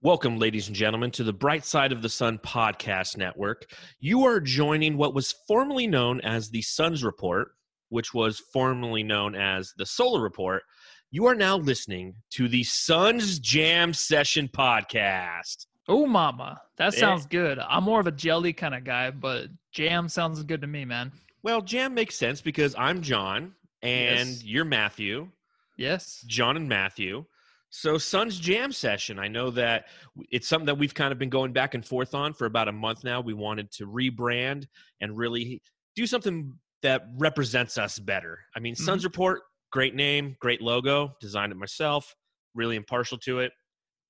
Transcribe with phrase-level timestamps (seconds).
[0.00, 3.66] Welcome, ladies and gentlemen, to the Bright Side of the Sun podcast network.
[3.98, 7.50] You are joining what was formerly known as the Suns Report,
[7.88, 10.62] which was formerly known as the Solar Report.
[11.10, 15.66] You are now listening to the Suns Jam Session podcast.
[15.88, 17.00] Oh, mama, that Yeah.
[17.00, 17.58] sounds good.
[17.58, 21.10] I'm more of a jelly kind of guy, but jam sounds good to me, man.
[21.42, 24.44] Well, Jam makes sense because I'm John and Yes.
[24.44, 25.30] you're Matthew.
[25.76, 26.22] Yes.
[26.26, 27.24] John and Matthew.
[27.70, 29.18] So, Suns Jam Session.
[29.18, 29.86] I know that
[30.30, 32.72] it's something that we've kind of been going back and forth on for about a
[32.72, 33.20] month now.
[33.20, 34.66] We wanted to rebrand
[35.00, 35.62] and really
[35.94, 38.38] do something that represents us better.
[38.56, 42.14] I mean, Suns Report, great name, great logo, designed it myself,
[42.54, 43.52] really impartial to it,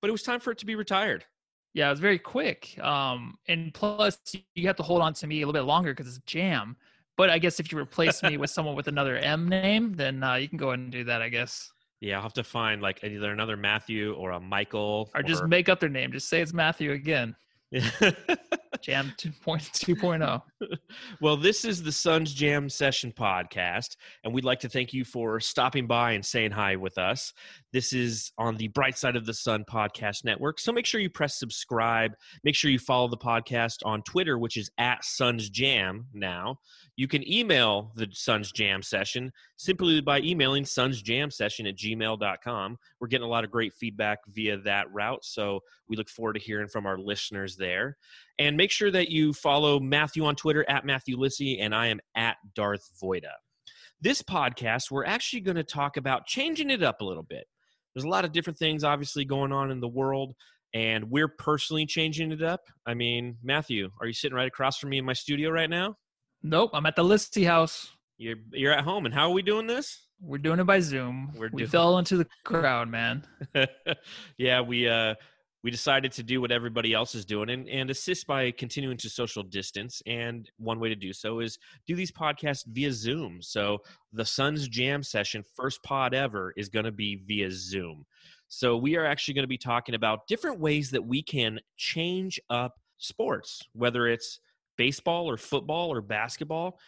[0.00, 1.24] but it was time for it to be retired.
[1.74, 2.78] Yeah, it was very quick.
[2.82, 4.18] Um, and plus,
[4.54, 6.76] you have to hold on to me a little bit longer because it's jam.
[7.16, 10.34] But I guess if you replace me with someone with another M name, then uh,
[10.34, 11.72] you can go ahead and do that, I guess.
[12.00, 15.10] Yeah, I'll have to find like either another Matthew or a Michael.
[15.14, 16.12] Or just make up their name.
[16.12, 17.34] Just say it's Matthew again.
[18.80, 20.42] Jam 2.2.0.
[21.20, 25.38] well, this is the Suns Jam Session podcast, and we'd like to thank you for
[25.40, 27.32] stopping by and saying hi with us.
[27.72, 30.58] This is on the Bright Side of the Sun podcast network.
[30.58, 32.12] So make sure you press subscribe.
[32.42, 36.58] Make sure you follow the podcast on Twitter, which is at Suns Jam now.
[36.98, 42.76] You can email the Suns Jam Session simply by emailing sunsjamsession at gmail.com.
[42.98, 46.40] We're getting a lot of great feedback via that route, so we look forward to
[46.40, 47.96] hearing from our listeners there.
[48.40, 52.00] And make sure that you follow Matthew on Twitter at Matthew Lissy, and I am
[52.16, 53.30] at Darth Voida.
[54.00, 57.46] This podcast, we're actually going to talk about changing it up a little bit.
[57.94, 60.34] There's a lot of different things obviously going on in the world,
[60.74, 62.62] and we're personally changing it up.
[62.88, 65.94] I mean, Matthew, are you sitting right across from me in my studio right now?
[66.42, 67.92] Nope, I'm at the Listy house.
[68.16, 70.06] You're, you're at home, and how are we doing this?
[70.20, 71.32] We're doing it by Zoom.
[71.36, 73.24] We're we doing- fell into the crowd, man.
[74.36, 75.14] yeah, we uh
[75.64, 79.10] we decided to do what everybody else is doing and, and assist by continuing to
[79.10, 80.00] social distance.
[80.06, 83.42] And one way to do so is do these podcasts via Zoom.
[83.42, 83.78] So
[84.12, 88.06] the Suns Jam session, first pod ever, is going to be via Zoom.
[88.46, 92.40] So we are actually going to be talking about different ways that we can change
[92.48, 94.38] up sports, whether it's
[94.78, 96.78] baseball or football or basketball.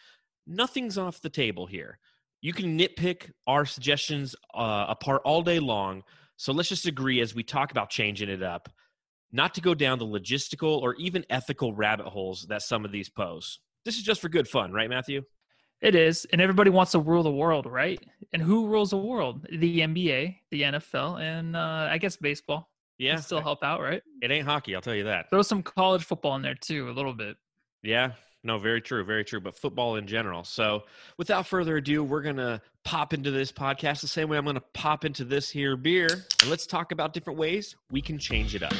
[0.47, 1.99] Nothing's off the table here.
[2.41, 6.01] You can nitpick our suggestions uh, apart all day long.
[6.37, 8.67] So let's just agree as we talk about changing it up,
[9.31, 13.09] not to go down the logistical or even ethical rabbit holes that some of these
[13.09, 13.59] pose.
[13.85, 15.21] This is just for good fun, right, Matthew?
[15.81, 17.99] It is, and everybody wants to rule the world, right?
[18.33, 19.47] And who rules the world?
[19.51, 22.69] The NBA, the NFL, and uh, I guess baseball.
[22.99, 24.03] Yeah, Can still help out, right?
[24.21, 25.31] it ain't hockey, I'll tell you that.
[25.31, 27.35] Throw some college football in there too, a little bit.
[27.83, 28.11] Yeah,
[28.43, 29.39] no, very true, very true.
[29.39, 30.43] But football in general.
[30.43, 30.83] So,
[31.17, 35.05] without further ado, we're gonna pop into this podcast the same way I'm gonna pop
[35.05, 36.07] into this here beer,
[36.41, 38.73] and let's talk about different ways we can change it up.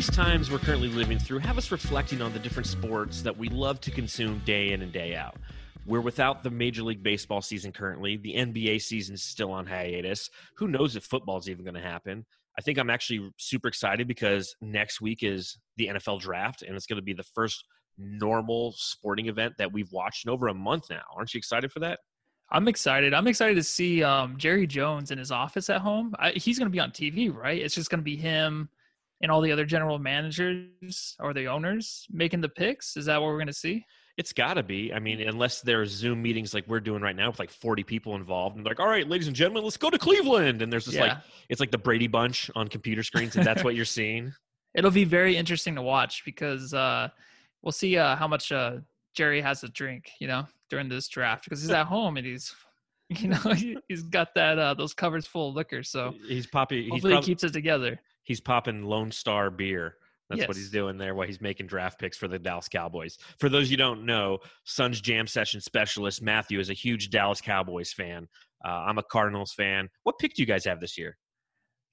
[0.00, 3.50] These times we're currently living through have us reflecting on the different sports that we
[3.50, 5.36] love to consume day in and day out.
[5.84, 8.16] We're without the Major League Baseball season currently.
[8.16, 10.30] The NBA season is still on hiatus.
[10.56, 12.24] Who knows if football's even going to happen?
[12.58, 16.86] I think I'm actually super excited because next week is the NFL draft, and it's
[16.86, 17.62] going to be the first
[17.98, 21.02] normal sporting event that we've watched in over a month now.
[21.14, 21.98] Aren't you excited for that?
[22.50, 23.12] I'm excited.
[23.12, 26.14] I'm excited to see um, Jerry Jones in his office at home.
[26.18, 27.60] I, he's going to be on TV, right?
[27.60, 28.70] It's just going to be him
[29.20, 32.96] and all the other general managers or the owners making the picks.
[32.96, 33.84] Is that what we're going to see?
[34.16, 34.92] It's got to be.
[34.92, 38.16] I mean, unless there's Zoom meetings like we're doing right now with like 40 people
[38.16, 40.62] involved, and like, all right, ladies and gentlemen, let's go to Cleveland.
[40.62, 41.16] And there's just like,
[41.48, 44.32] it's like the Brady Bunch on computer screens, and that's what you're seeing.
[44.74, 47.08] it'll be very interesting to watch because uh,
[47.62, 48.76] we'll see uh, how much uh,
[49.14, 52.54] Jerry has to drink, you know, during this draft because he's at home and he's,
[53.08, 55.82] you know, he, he's got that uh, those covers full of liquor.
[55.82, 56.84] So He's popping.
[56.84, 58.00] He's, hopefully prob- he keeps it together.
[58.30, 59.96] He's popping Lone Star beer.
[60.28, 63.18] That's what he's doing there while he's making draft picks for the Dallas Cowboys.
[63.40, 67.92] For those you don't know, Suns Jam Session specialist Matthew is a huge Dallas Cowboys
[67.92, 68.28] fan.
[68.64, 69.88] Uh, I'm a Cardinals fan.
[70.04, 71.16] What pick do you guys have this year?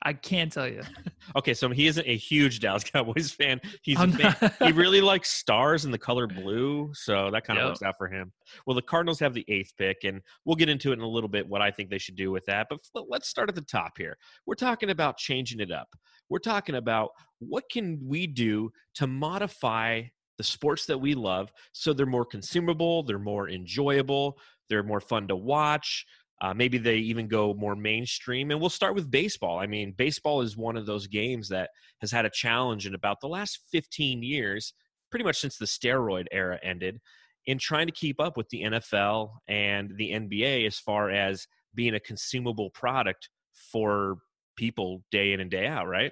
[0.04, 0.82] I can't tell you.
[1.36, 3.60] Okay, so he isn't a huge Dallas Cowboys fan.
[3.82, 4.36] He's fan.
[4.60, 7.70] he really likes stars and the color blue, so that kind of Yep.
[7.72, 8.32] works out for him.
[8.66, 11.28] Well, the Cardinals have the eighth pick, and we'll get into it in a little
[11.28, 12.68] bit what I think they should do with that.
[12.70, 12.80] But
[13.10, 14.18] let's start at the top here.
[14.46, 15.90] We're talking about changing it up.
[16.30, 20.04] We're talking about what can we do to modify
[20.38, 24.38] the sports that we love so they're more consumable, they're more enjoyable,
[24.70, 26.06] they're more fun to watch.
[26.40, 28.52] Uh, maybe they even go more mainstream.
[28.52, 29.58] And we'll start with baseball.
[29.60, 31.72] I mean, baseball is one of those games that
[32.02, 34.74] has had a challenge in about the last 15 years,
[35.10, 37.00] pretty much since the steroid era ended,
[37.48, 41.96] in trying to keep up with the NFL and the NBA as far as being
[41.96, 43.30] a consumable product
[43.72, 44.18] for
[44.58, 46.12] people day in and day out, right?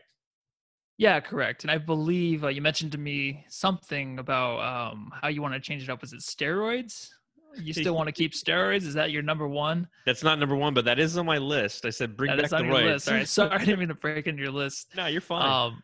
[0.98, 1.64] Yeah, correct.
[1.64, 5.60] And I believe uh, you mentioned to me something about um, how you want to
[5.60, 6.00] change it up.
[6.00, 7.10] Was it steroids?
[7.58, 8.84] You still want to keep steroids?
[8.84, 9.88] Is that your number one?
[10.06, 11.86] That's not number one, but that is on my list.
[11.86, 13.12] I said bring that back the roids.
[13.12, 14.88] Right, sorry, I didn't mean to break into your list.
[14.96, 15.50] No, you're fine.
[15.50, 15.84] Um,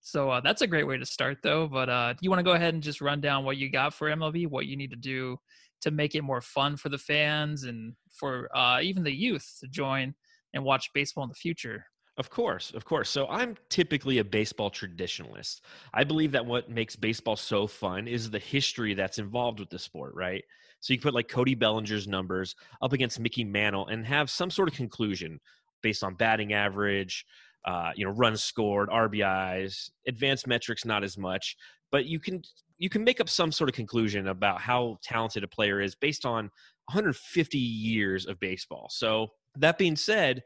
[0.00, 1.68] so uh, that's a great way to start, though.
[1.68, 4.08] But uh, you want to go ahead and just run down what you got for
[4.08, 5.38] MLB, what you need to do
[5.82, 9.68] to make it more fun for the fans and for uh, even the youth to
[9.68, 10.14] join
[10.54, 11.84] and watch baseball in the future.
[12.16, 13.10] Of course, of course.
[13.10, 15.60] So I'm typically a baseball traditionalist.
[15.92, 19.80] I believe that what makes baseball so fun is the history that's involved with the
[19.80, 20.44] sport, right?
[20.78, 24.68] So you put like Cody Bellinger's numbers up against Mickey Mantle and have some sort
[24.68, 25.40] of conclusion
[25.82, 27.26] based on batting average,
[27.64, 31.56] uh, you know, runs scored, RBIs, advanced metrics not as much,
[31.90, 32.42] but you can
[32.78, 36.26] you can make up some sort of conclusion about how talented a player is based
[36.26, 36.44] on
[36.86, 38.88] 150 years of baseball.
[38.90, 40.42] So that being said,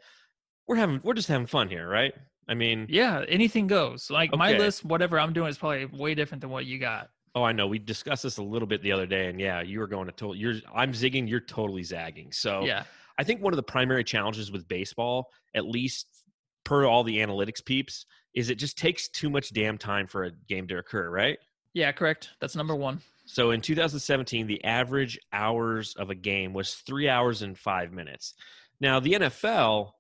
[0.66, 2.14] we're having we're just having fun here, right?
[2.48, 4.10] I mean, yeah, anything goes.
[4.10, 4.38] Like okay.
[4.38, 7.10] my list, whatever I'm doing is probably way different than what you got.
[7.34, 7.66] Oh, I know.
[7.66, 10.12] We discussed this a little bit the other day, and yeah, you were going to
[10.12, 10.34] total.
[10.34, 11.28] You're I'm zigging.
[11.28, 12.32] You're totally zagging.
[12.32, 12.84] So yeah,
[13.18, 16.06] I think one of the primary challenges with baseball, at least
[16.64, 20.30] per all the analytics peeps, is it just takes too much damn time for a
[20.48, 21.38] game to occur, right?
[21.74, 22.30] Yeah, correct.
[22.40, 23.00] That's number one.
[23.26, 28.34] So in 2017, the average hours of a game was three hours and five minutes.
[28.80, 29.90] Now the NFL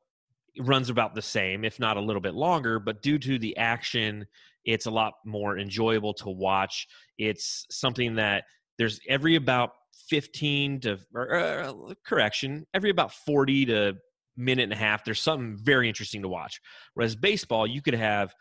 [0.58, 4.26] runs about the same, if not a little bit longer, but due to the action
[4.68, 6.86] it's a lot more enjoyable to watch.
[7.16, 8.44] It's something that
[8.76, 9.70] there's every about
[10.10, 11.72] 15 to or, uh,
[12.04, 13.94] correction, every about 40 to
[14.36, 16.60] minute and a half, there's something very interesting to watch.
[16.92, 18.34] Whereas baseball, you could have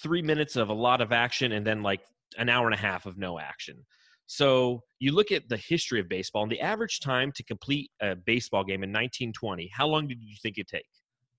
[0.00, 2.00] three minutes of a lot of action and then like
[2.38, 3.84] an hour and a half of no action.
[4.26, 8.14] So you look at the history of baseball and the average time to complete a
[8.14, 9.70] baseball game in 1920.
[9.74, 10.86] How long did you think it take?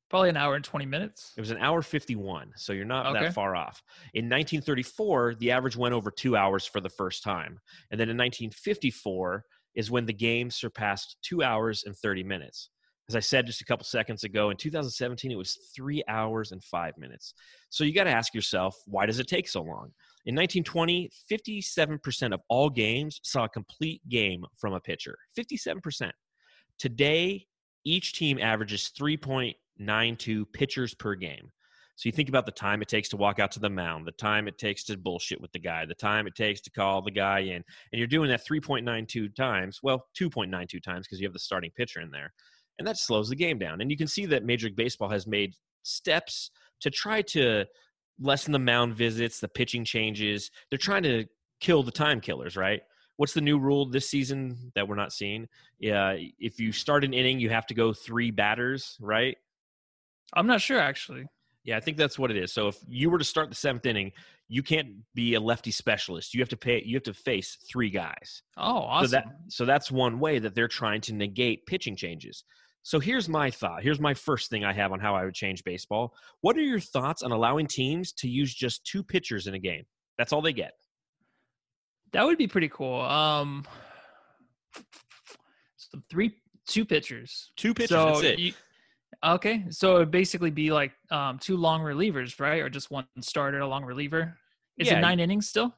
[0.09, 1.33] Probably an hour and 20 minutes.
[1.35, 3.25] It was an hour 51, so you're not okay.
[3.25, 3.81] that far off.
[4.13, 7.59] In 1934, the average went over two hours for the first time.
[7.89, 9.43] And then in 1954
[9.73, 12.69] is when the game surpassed two hours and 30 minutes.
[13.09, 16.63] As I said just a couple seconds ago, in 2017, it was three hours and
[16.63, 17.33] five minutes.
[17.69, 19.93] So you got to ask yourself, why does it take so long?
[20.25, 25.17] In 1920, 57% of all games saw a complete game from a pitcher.
[25.37, 26.11] 57%.
[26.79, 27.45] Today,
[27.85, 31.51] each team averages 3.92 pitchers per game.
[31.95, 34.13] So you think about the time it takes to walk out to the mound, the
[34.13, 37.11] time it takes to bullshit with the guy, the time it takes to call the
[37.11, 39.79] guy in, and you're doing that 3.92 times.
[39.83, 42.33] Well, 2.92 times because you have the starting pitcher in there,
[42.79, 43.81] and that slows the game down.
[43.81, 45.53] And you can see that Major League Baseball has made
[45.83, 46.49] steps
[46.81, 47.65] to try to
[48.19, 50.51] lessen the mound visits, the pitching changes.
[50.69, 51.25] They're trying to
[51.59, 52.81] kill the time killers, right?
[53.17, 55.47] what's the new rule this season that we're not seeing?
[55.79, 59.37] Yeah, if you start an inning, you have to go three batters, right?
[60.33, 61.25] I'm not sure actually.
[61.63, 62.51] Yeah, I think that's what it is.
[62.51, 64.11] So if you were to start the seventh inning,
[64.49, 66.33] you can't be a lefty specialist.
[66.33, 66.83] You have to pay.
[66.85, 68.43] You have to face three guys.
[68.57, 69.07] Oh, awesome!
[69.07, 72.43] So, that, so that's one way that they're trying to negate pitching changes.
[72.83, 73.81] So here's my thought.
[73.81, 76.13] Here's my first thing I have on how I would change baseball.
[76.41, 79.83] What are your thoughts on allowing teams to use just two pitchers in a game?
[80.17, 80.73] That's all they get.
[82.11, 83.01] That would be pretty cool.
[83.01, 83.65] Um,
[85.77, 86.35] so three,
[86.67, 87.51] two pitchers.
[87.55, 87.89] Two pitchers.
[87.89, 88.39] So that's it.
[88.39, 88.53] You,
[89.23, 93.59] Okay, so it'd basically be like um, two long relievers, right, or just one starter,
[93.59, 94.37] a long reliever.
[94.77, 94.97] Is yeah.
[94.97, 95.73] it nine innings still?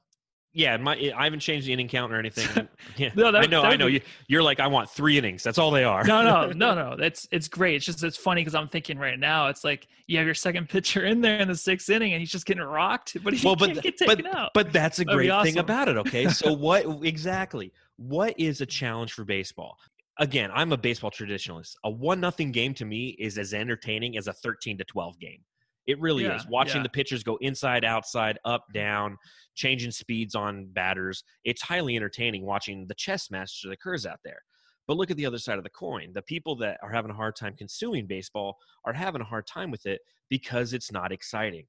[0.58, 2.70] Yeah, my I haven't changed the inning count or anything.
[2.98, 3.88] Yeah, no, that, I know, I know.
[3.88, 4.02] Be...
[4.28, 5.44] You, are like, I want three innings.
[5.44, 6.06] That's all they are.
[6.06, 6.96] no, no, no, no.
[6.96, 7.76] That's it's great.
[7.76, 10.70] It's just it's funny because I'm thinking right now, it's like you have your second
[10.70, 13.58] pitcher in there in the sixth inning, and he's just getting rocked, but he well,
[13.58, 14.52] can't get taken but, out.
[14.54, 15.52] But that's a That'd great awesome.
[15.52, 15.98] thing about it.
[15.98, 17.74] Okay, so what exactly?
[17.98, 19.78] What is a challenge for baseball?
[20.20, 21.76] again, I'm a baseball traditionalist.
[21.84, 25.42] A one nothing game to me is as entertaining as a 13 to 12 game.
[25.88, 26.48] It really yeah, is.
[26.48, 26.84] Watching yeah.
[26.84, 29.18] the pitchers go inside, outside, up, down,
[29.56, 31.24] changing speeds on batters.
[31.44, 34.40] It's highly entertaining watching the chess match that occurs out there.
[34.88, 36.12] But look at the other side of the coin.
[36.14, 39.72] The people that are having a hard time consuming baseball are having a hard time
[39.72, 41.66] with it because it's not exciting.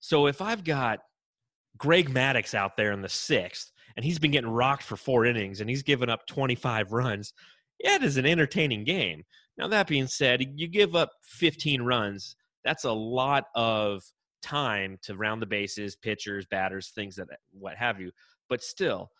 [0.00, 1.00] So if I've got
[1.76, 5.60] Greg Maddux out there in the sixth and he's been getting rocked for four innings
[5.60, 7.32] and he's given up 25 runs,
[7.82, 9.24] yeah, it is an entertaining game.
[9.56, 12.36] Now, that being said, you give up 15 runs.
[12.64, 14.02] That's a lot of
[14.42, 18.10] time to round the bases, pitchers, batters, things that what have you.
[18.48, 19.10] But still,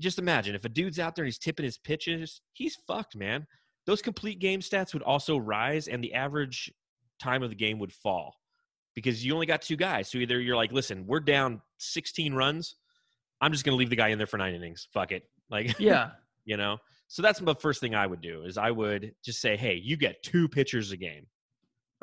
[0.00, 3.46] just imagine if a dude's out there and he's tipping his pitches, he's fucked, man.
[3.86, 6.72] those complete game stats would also rise and the average
[7.20, 8.34] time of the game would fall
[8.94, 10.08] because you only got two guys.
[10.08, 12.76] So either you're like, listen, we're down 16 runs.
[13.40, 14.88] I'm just going to leave the guy in there for nine innings.
[14.92, 15.22] Fuck it.
[15.50, 16.10] Like, Yeah.
[16.44, 16.78] you know?
[17.08, 19.96] So that's the first thing I would do is I would just say, hey, you
[19.96, 21.26] get two pitchers a game.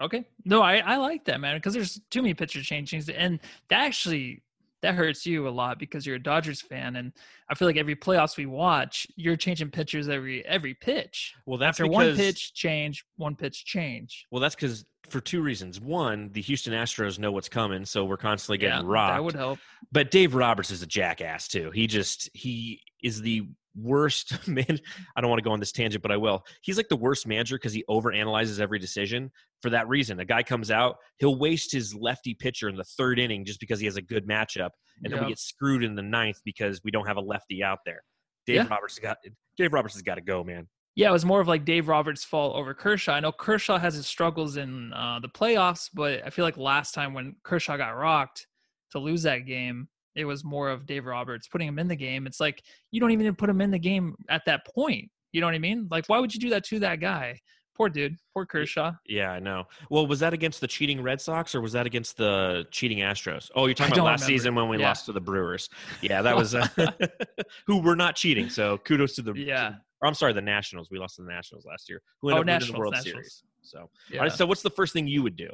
[0.02, 0.26] Okay.
[0.46, 3.10] No, I, I like that, man, because there's too many pitcher changes.
[3.10, 4.42] And that actually
[4.84, 6.98] that hurts you a lot because you're a Dodgers fan.
[6.98, 7.14] And
[7.50, 11.34] I feel like every playoffs we watch, you're changing pitchers every every pitch.
[11.46, 14.26] Well, that's After because, one pitch change, one pitch change.
[14.30, 15.80] Well, that's because for two reasons.
[15.80, 19.16] One, the Houston Astros know what's coming, so we're constantly getting rocked.
[19.16, 19.60] That would help.
[19.92, 21.72] But Dave Roberts is a jackass too.
[21.72, 24.80] He just he is the worst man.
[25.16, 26.46] I don't want to go on this tangent, but I will.
[26.62, 29.32] He's like the worst manager because he overanalyzes every decision.
[29.62, 33.20] For that reason, a guy comes out, he'll waste his lefty pitcher in the third
[33.20, 34.72] inning just because he has a good matchup,
[35.04, 37.80] and then we get screwed in the ninth because we don't have a lefty out
[37.86, 38.02] there.
[38.46, 38.68] Dave Yeah.
[38.70, 39.18] Roberts got
[39.58, 40.68] Dave Roberts has got to go, man.
[40.96, 43.14] Yeah, it was more of like Dave Roberts' fault over Kershaw.
[43.14, 46.94] I know Kershaw has his struggles in uh, the playoffs, but I feel like last
[46.94, 48.46] time when Kershaw got rocked
[48.92, 52.28] to lose that game, it was more of Dave Roberts putting him in the game.
[52.28, 55.10] It's like you don't even put him in the game at that point.
[55.32, 55.88] You know what I mean?
[55.90, 57.40] Like, why would you do that to that guy?
[57.76, 58.16] Poor dude.
[58.36, 58.92] Poor Kershaw.
[59.08, 59.64] Yeah, I know.
[59.90, 63.50] Well, was that against the cheating Red Sox or was that against the cheating Astros?
[63.56, 64.38] Oh, you're talking about last remember.
[64.38, 64.90] season when we Yeah.
[64.90, 65.70] lost to the Brewers.
[66.02, 66.68] Yeah, that was uh,
[67.66, 68.50] who were not cheating.
[68.50, 69.74] So kudos to the Yeah.
[70.02, 70.90] Or I'm sorry, the Nationals.
[70.92, 72.02] We lost to the Nationals last year.
[72.22, 73.14] Who ended Oh, up winning the Nationals, World Nationals.
[73.14, 73.44] Series.
[73.64, 74.20] So, Yeah.
[74.22, 75.50] right, so what's the first thing you would do?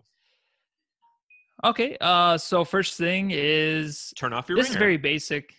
[1.63, 1.98] Okay.
[2.00, 4.58] Uh, so first thing is Turn off your.
[4.58, 5.54] this is very basic.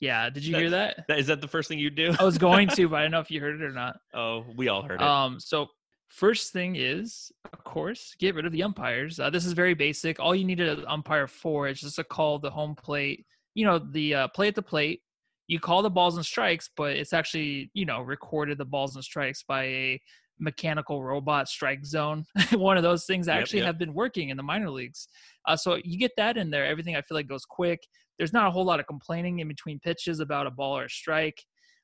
[0.00, 0.30] Yeah.
[0.30, 1.04] Did you hear that?
[1.08, 2.14] That, is that the first thing you do?
[2.18, 3.96] I was going to, but I don't know if you heard it or not.
[4.14, 5.06] Oh, we all heard it.
[5.06, 5.68] Um, so
[6.08, 9.18] first thing is, of course, get rid of the umpires.
[9.20, 10.20] Uh, this is very basic.
[10.20, 13.26] All you need an umpire for is just a call the home plate.
[13.54, 15.02] You know, the uh, play at the plate.
[15.46, 19.04] You call the balls and strikes, but it's actually you know recorded the balls and
[19.04, 20.00] strikes by a
[20.40, 22.24] mechanical robot strike zone.
[22.52, 23.66] One of those things Yep, actually yep.
[23.66, 25.08] have been working in the minor leagues.
[25.46, 26.66] Uh, so you get that in there.
[26.66, 27.80] Everything I feel like goes quick.
[28.18, 30.90] There's not a whole lot of complaining in between pitches about a ball or a
[30.90, 31.42] strike.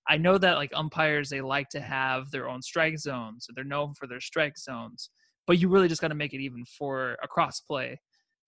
[0.09, 3.47] I know that like umpires, they like to have their own strike zones.
[3.55, 5.11] They're known for their strike zones,
[5.47, 8.01] but you really just got to make it even for a cross play.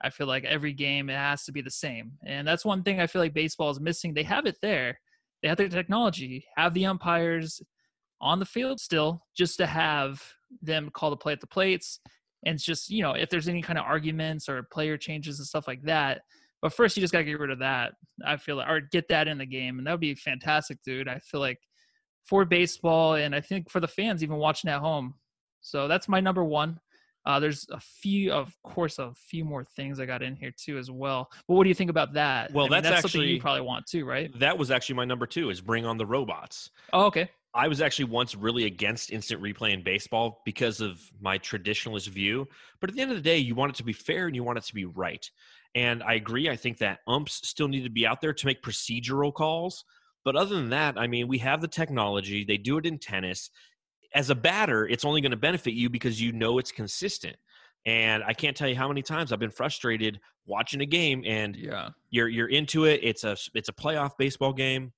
[0.02, 3.00] I feel like every game it has to be the same, and that's one thing
[3.00, 4.12] I feel like baseball is missing.
[4.12, 5.00] They have it there,
[5.42, 7.62] they have the technology, have the umpires
[8.20, 10.23] on the field still, just to have
[10.62, 12.00] them call the play at the plates,
[12.44, 15.46] and it's just you know if there's any kind of arguments or player changes and
[15.46, 16.23] stuff like that.
[16.62, 17.92] But first, you just got to get rid of that.
[18.25, 21.08] I feel like, or get that in the game, and that would be fantastic, dude.
[21.08, 21.61] I feel like
[22.25, 25.14] for baseball, and I think for the fans even watching at home.
[25.61, 26.80] So that's my number one.
[27.26, 30.78] Uh, there's a few, of course, a few more things I got in here too
[30.78, 31.28] as well.
[31.49, 32.52] But what do you think about that?
[32.52, 34.30] Well, I mean, that's something actually- you probably want too, right?
[34.38, 35.50] that was actually my number two.
[35.50, 36.70] Is bring on the robots.
[36.92, 37.28] Oh, okay.
[37.56, 42.46] I was actually once really against instant replay in baseball because of my traditionalist view.
[42.80, 44.44] But at the end of the day, you want it to be fair and you
[44.44, 45.28] want it to be right.
[45.75, 46.48] And I agree.
[46.50, 49.84] I think that umps still need to be out there to make procedural calls.
[50.25, 52.44] But other than that, I mean, we have the technology.
[52.44, 53.50] They do it in tennis.
[54.14, 57.36] As a batter, it's only going to benefit you because you know it's consistent.
[57.84, 61.56] And I can't tell you how many times I've been frustrated watching a game and
[61.56, 61.90] Yeah.
[62.10, 63.00] you're you're into it.
[63.02, 64.92] It's a it's a playoff baseball game.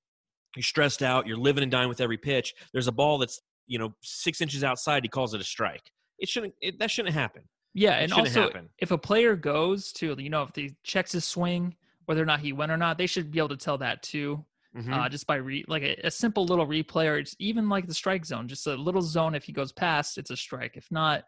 [0.55, 1.27] You're stressed out.
[1.27, 2.53] You're living and dying with every pitch.
[2.73, 5.03] There's a ball that's you know six inches outside.
[5.03, 5.91] He calls it a strike.
[6.17, 6.53] It shouldn't.
[6.61, 7.43] It, that shouldn't happen.
[7.73, 8.69] Yeah, It and also happen.
[8.79, 11.75] if a player goes to, you know, if he checks his swing,
[12.05, 14.43] whether or not he went or not, they should be able to tell that too.
[14.77, 14.93] Mhm.
[14.93, 17.93] uh, just by re- like a, a simple little replay or it's even like the
[17.93, 21.23] strike zone just a little zone if he goes past it's a strike if not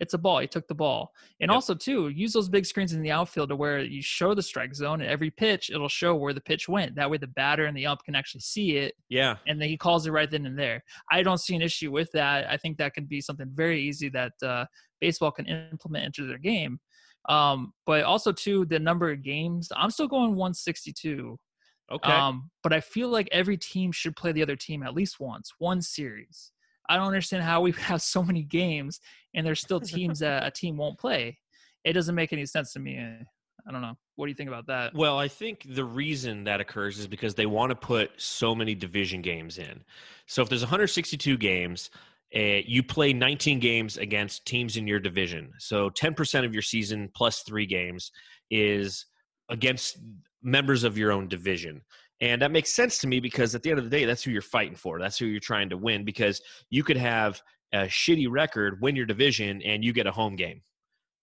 [0.00, 1.54] it's a ball he took the ball and Yep.
[1.54, 4.74] also too use those big screens in the outfield to where you show the strike
[4.74, 7.76] zone and every pitch it'll show where the pitch went that way the batter and
[7.76, 9.36] the ump can actually see it yeah.
[9.46, 12.10] and then he calls it right then and there i don't see an issue with
[12.12, 14.64] that i think that can be something very easy that uh,
[15.00, 16.80] baseball can implement into their game
[17.28, 21.38] um, but also too the number of games i'm still going 162
[21.92, 22.12] Okay.
[22.12, 25.52] um, but I feel like every team should play the other team at least once,
[25.58, 26.52] one series.
[26.90, 29.00] I don't understand how we have so many games
[29.34, 31.38] and there's still teams that a team won't play.
[31.84, 32.98] It doesn't make any sense to me.
[32.98, 33.96] I don't know.
[34.16, 34.94] What do you think about that?
[34.94, 38.74] Well, I think the reason that occurs is because they want to put so many
[38.74, 39.82] division games in.
[40.26, 41.90] So if there's 162 games,
[42.34, 45.52] uh, you play 19 games against teams in your division.
[45.58, 48.12] So 10% of your season plus three games
[48.50, 49.06] is
[49.48, 49.98] against
[50.42, 51.82] members of your own division.
[52.20, 54.30] And that makes sense to me because at the end of the day, that's who
[54.30, 54.98] you're fighting for.
[54.98, 57.40] That's who you're trying to win because you could have
[57.72, 60.60] a shitty record, win your division, and you get a home game,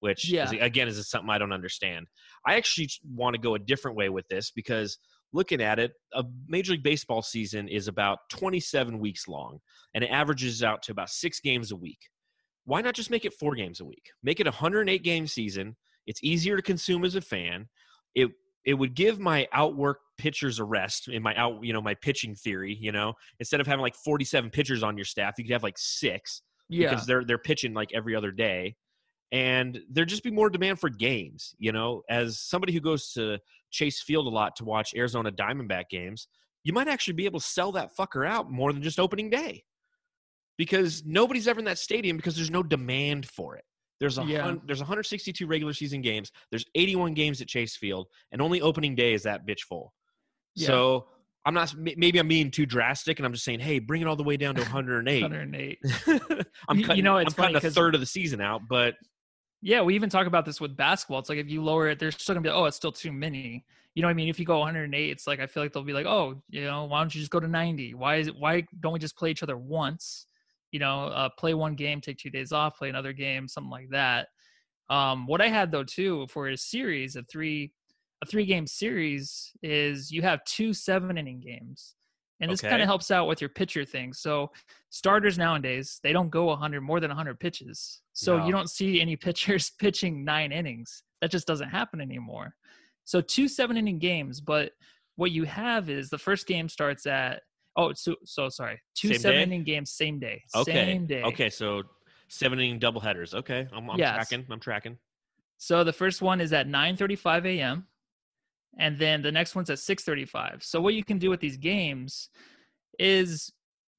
[0.00, 0.44] which Yeah.
[0.44, 2.06] is, again is something I don't understand.
[2.46, 4.98] I actually want to go a different way with this because
[5.32, 9.58] looking at it, a Major League Baseball season is about 27 weeks long,
[9.94, 11.98] and it averages out to about six games a week.
[12.64, 14.10] Why not just make it four games a week?
[14.22, 15.76] Make it a 108 game season.
[16.06, 17.68] It's easier to consume as a fan.
[18.14, 18.30] It
[18.64, 22.76] it would give my outwork pitchers arrest in my out, you know, my pitching theory.
[22.80, 25.78] You know, instead of having like 47 pitchers on your staff, you could have like
[25.78, 26.90] six Yeah.
[26.90, 28.76] because they're they're pitching like every other day
[29.32, 33.36] and there'd just be more demand for games you know as somebody who goes to
[33.72, 36.28] chase field a lot to watch arizona diamondback games
[36.62, 39.64] you might actually be able to sell that fucker out more than just opening day
[40.58, 43.64] because nobody's ever in that stadium because there's no demand for it
[43.98, 44.54] there's a Yeah.
[44.64, 49.12] there's 162 regular season games there's 81 games at chase field and only opening day
[49.12, 49.92] is that bitch full
[50.56, 50.66] Yeah.
[50.68, 51.06] so
[51.44, 54.16] i'm not maybe i'm being too drastic and i'm just saying hey bring it all
[54.16, 55.78] the way down to 108 108.
[56.68, 58.94] I'm You- you know, it's I'm cutting a third of the season out, but
[59.62, 61.18] Yeah, we even talk about this with basketball.
[61.20, 63.64] It's like if you lower it, they're still gonna be, oh, it's still too many.
[63.94, 64.28] You know what I mean?
[64.28, 66.84] If you go 108, it's like I feel like they'll be like, oh, you know,
[66.84, 67.94] why don't you just go to 90?
[67.94, 68.36] Why is it?
[68.36, 70.26] Why don't we just play each other once?
[70.72, 73.88] You know, uh, play one game, take two days off, play another game, something like
[73.90, 74.28] that.
[74.90, 77.72] Um, what I had though too for a series, a three,
[78.22, 81.94] a three game series, is you have two seven inning games,
[82.40, 84.12] and this kind of helps out with your pitcher thing.
[84.12, 84.50] So
[84.90, 88.46] starters nowadays they don't go 100 more than 100 pitches, so No.
[88.46, 91.02] you don't see any pitchers pitching nine innings.
[91.20, 92.54] That just doesn't happen anymore.
[93.04, 94.72] So two seven inning games, but
[95.16, 97.42] what you have is the first game starts at
[97.76, 101.50] oh so so sorry two Same 7-inning games same day okay, same day okay.
[101.50, 101.82] So
[102.28, 103.34] seven inning double headers.
[103.34, 104.14] Okay, I'm, I'm Yes.
[104.14, 104.46] tracking.
[104.50, 104.98] I'm tracking.
[105.58, 107.86] So the first one is at 9:35 a.m.
[108.78, 110.62] and then the next one's at 6:35.
[110.62, 112.28] So what you can do with these games
[112.98, 113.52] is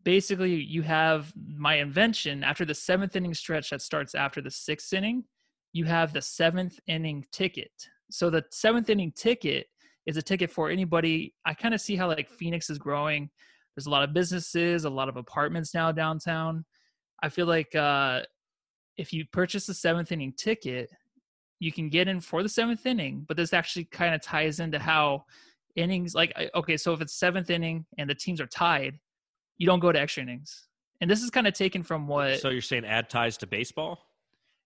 [0.04, 4.94] basically you have my invention after the 7th inning stretch that starts after the 6th
[4.94, 5.24] inning,
[5.74, 7.72] you have the 7th inning ticket.
[8.10, 9.68] So the 7th inning ticket
[10.06, 11.34] is a ticket for anybody.
[11.46, 13.30] I kind of see how like Phoenix is growing.
[13.76, 16.66] There's a lot of businesses, a lot of apartments now downtown.
[17.22, 18.22] I feel like uh
[18.98, 20.90] if you purchase a 7th inning ticket,
[21.60, 24.80] you can get in for the seventh inning, but this actually kind of ties into
[24.80, 25.26] how
[25.76, 29.00] innings like okay, so if it's seventh inning and the teams are tied,
[29.58, 30.68] you don't go to extra innings.
[31.02, 34.00] And this is kind of taken from what So you're saying add ties to baseball?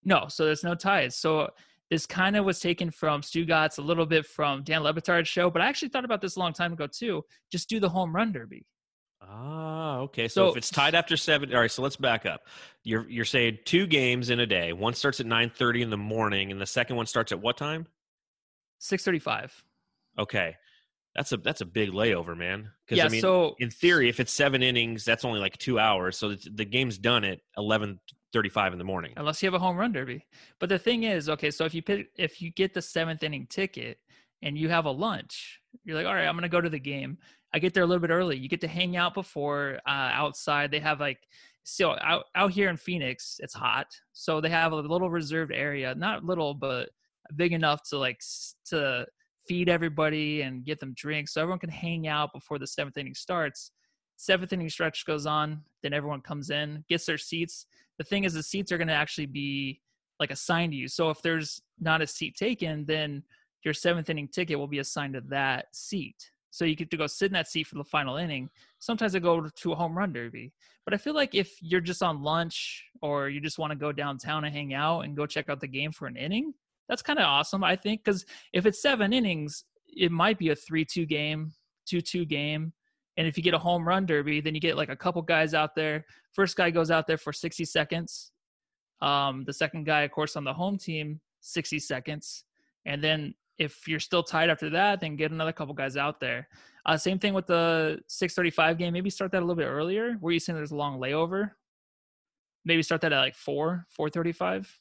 [0.04, 1.16] no, so there's no ties.
[1.16, 1.50] So
[1.90, 5.50] this kind of was taken from Stugotz, a little bit from Dan Le Batard's show,
[5.50, 7.24] but I actually thought about this a long time ago too.
[7.52, 8.66] Just do the home run derby.
[9.22, 10.28] Ah, okay.
[10.28, 11.72] So, So- if it's tied after seven, all right.
[11.72, 12.42] So let's back up.
[12.84, 14.74] You're you're saying two games in a day.
[14.74, 17.58] One starts at nine thirty in the morning, and the second one starts at what
[17.58, 17.86] time?
[18.80, 19.64] 635.
[20.18, 20.56] Okay,
[21.16, 22.72] that's a that's a big layover, man.
[22.86, 25.80] Because Yeah, I mean, so in theory, if it's seven innings, that's only like two
[25.80, 26.18] hours.
[26.18, 28.00] So it's, the game's done at eleven
[28.34, 29.14] thirty-five in the morning.
[29.18, 30.26] unless you have a home run derby.
[30.60, 33.46] But the thing is, okay, so if you pick, if you get the seventh inning
[33.48, 34.00] ticket
[34.42, 37.20] and you have a lunch, you're like, all right, I'm gonna go to the game.
[37.54, 38.38] I get there a little bit early.
[38.38, 40.72] You get to hang out before uh, outside.
[40.72, 41.20] They have like
[41.64, 45.94] so out out here in Phoenix, it's hot, so they have a little reserved area,
[45.96, 46.90] not little, but
[47.36, 48.22] big enough to like
[48.66, 49.06] to
[49.48, 53.16] feed everybody and get them drinks, so everyone can hang out before the seventh inning
[53.16, 53.72] starts.
[54.18, 57.66] Seventh inning stretch goes on, then everyone comes in, gets their seats.
[57.98, 59.82] The thing is, the seats are going to actually be
[60.20, 60.88] like assigned to you.
[60.88, 63.24] So if there's not a seat taken, then
[63.64, 66.32] your seventh inning ticket will be assigned to that seat.
[66.52, 68.50] So you get to go sit in that seat for the final inning.
[68.80, 70.52] Sometimes I go to a home run derby.
[70.84, 73.92] But I feel like if you're just on lunch or you just want to go
[73.92, 76.54] downtown and hang out and go check out the game for an inning,
[76.90, 78.04] that's kind of awesome, I think.
[78.04, 81.54] Because if it's seven innings, it might be a 3 2 game,
[81.88, 82.74] 2 2 game.
[83.18, 85.54] And if you get a home run derby, then you get like a couple guys
[85.54, 86.06] out there.
[86.34, 88.32] First guy goes out there for 60 seconds.
[89.02, 92.46] Um, the second guy, of course, on the home team, 60 seconds.
[92.86, 96.48] And then if you're still tied after that, then get another couple guys out there.
[96.86, 98.92] Uh, same thing with the 635 game.
[98.92, 100.14] Maybe start that a little bit earlier.
[100.20, 101.52] Where you saying there's a long layover?
[102.66, 104.80] Maybe start that at like four, 435.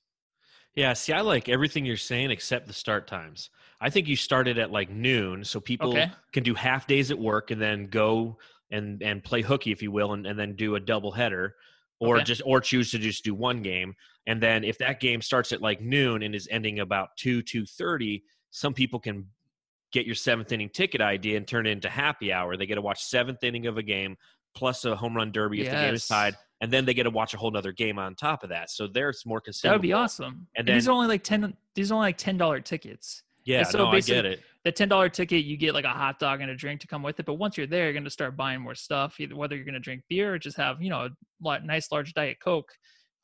[0.74, 3.50] Yeah, see, I like everything you're saying except the start times.
[3.80, 6.10] I think you started at like noon, so people Okay.
[6.32, 8.38] can do half days at work and then go
[8.70, 11.56] and and play hooky, if you will, and, and then do a double header,
[11.98, 12.24] or Okay.
[12.24, 13.94] just or choose to just do one game.
[14.26, 17.66] And then if that game starts at like noon and is ending about two two
[17.66, 19.26] thirty, some people can
[19.92, 22.56] get your seventh inning ticket idea and turn it into happy hour.
[22.56, 24.16] They get to watch seventh inning of a game
[24.54, 27.10] plus a home run derby if the game is tied, and then they get to
[27.10, 28.70] watch a whole nother game on top of that.
[28.70, 30.46] So there's more That would be awesome.
[30.56, 33.22] And And these are only like 10, these are only like $10 tickets.
[33.44, 34.40] Yeah, so no, I get it.
[34.64, 37.02] the ten dollar ticket you get like a hot dog and a drink to come
[37.02, 39.56] with it but once you're there you're going to start buying more stuff either whether
[39.56, 41.08] you're going to drink beer or just have you know
[41.46, 42.70] a nice large diet coke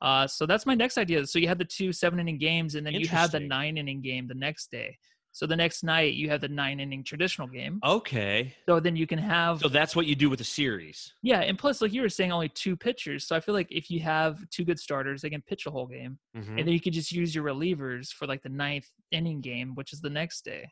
[0.00, 2.86] uh, so that's my next idea so you have the two seven inning games and
[2.86, 4.96] then you have the nine inning game the next day
[5.36, 7.78] So the next night you have the nine inning traditional game.
[7.84, 8.54] Okay.
[8.66, 11.12] So then you can have So that's what you do with a series.
[11.20, 13.26] yeah, and plus like you were saying, only two pitchers.
[13.26, 15.86] So I feel like if you have two good starters, they can pitch a whole
[15.86, 16.48] game, Mhm.
[16.56, 19.92] and then you could just use your relievers for like the ninth inning game, which
[19.92, 20.70] is the next day.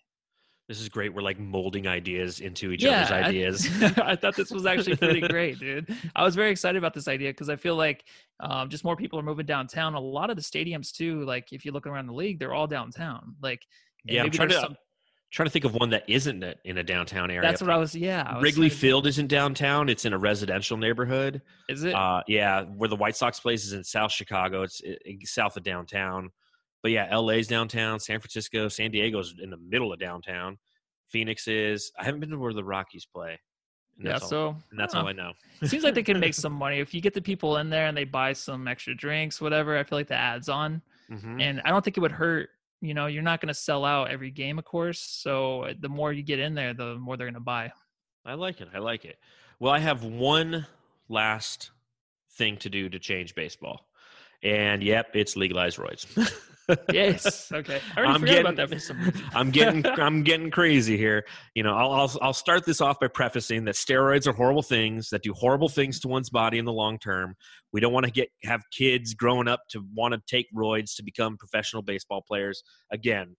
[0.67, 1.13] This is great.
[1.13, 3.69] We're like molding ideas into each Yeah, other's I- ideas.
[3.99, 5.95] I thought this was actually pretty great, dude.
[6.17, 8.05] I was very excited about this idea because I feel like
[8.41, 9.93] um, just more people are moving downtown.
[9.93, 12.67] A lot of the stadiums too, like if you look around the league, they're all
[12.67, 13.37] downtown.
[13.43, 13.61] Like
[14.07, 14.77] and yeah, I'm trying to some-
[15.33, 17.43] trying to think of one that isn't in a downtown area.
[17.43, 17.95] That's what I was.
[17.95, 19.89] Yeah, I was Wrigley Field isn't downtown.
[19.89, 21.43] It's in a residential neighborhood.
[21.69, 21.93] Is it?
[21.95, 24.63] Uh, yeah, where the White Sox plays is in South Chicago.
[24.63, 24.81] It's
[25.33, 26.31] south of downtown.
[26.83, 27.99] But yeah, LA's downtown.
[27.99, 30.59] San Francisco, San Diego's in the middle of downtown.
[31.09, 31.91] Phoenix is.
[31.99, 33.39] I haven't been to where the Rockies play.
[33.97, 34.13] And yeah.
[34.13, 35.33] that's all, So and that's I all I know.
[35.63, 37.87] it seems like they can make some money if you get the people in there
[37.87, 39.79] and they buy some extra drinks, whatever.
[39.79, 41.41] I feel like the ads on, Mhm.
[41.41, 42.51] and I don't think it would hurt.
[42.81, 45.01] You know, you're not going to sell out every game, of course.
[45.01, 47.73] So the more you get in there, the more they're going to buy.
[48.27, 48.69] I like it.
[48.75, 49.19] I like it.
[49.59, 50.67] Well, I have one
[51.09, 51.71] last
[52.33, 53.87] thing to do to change baseball.
[54.43, 56.07] And yep, it's legalize roids.
[56.93, 57.51] Yes.
[57.53, 57.81] Okay.
[57.97, 59.23] I already I'm forgot about getting- that for some reason.
[59.35, 61.25] I'm getting I'm getting crazy here.
[61.55, 65.11] You know, I'll, I'll I'll start this off by prefacing that steroids are horrible things
[65.11, 67.35] that do horrible things to one's body in the long term.
[67.73, 71.03] We don't want to get have kids growing up to want to take roids to
[71.03, 72.63] become professional baseball players.
[72.93, 73.37] Again,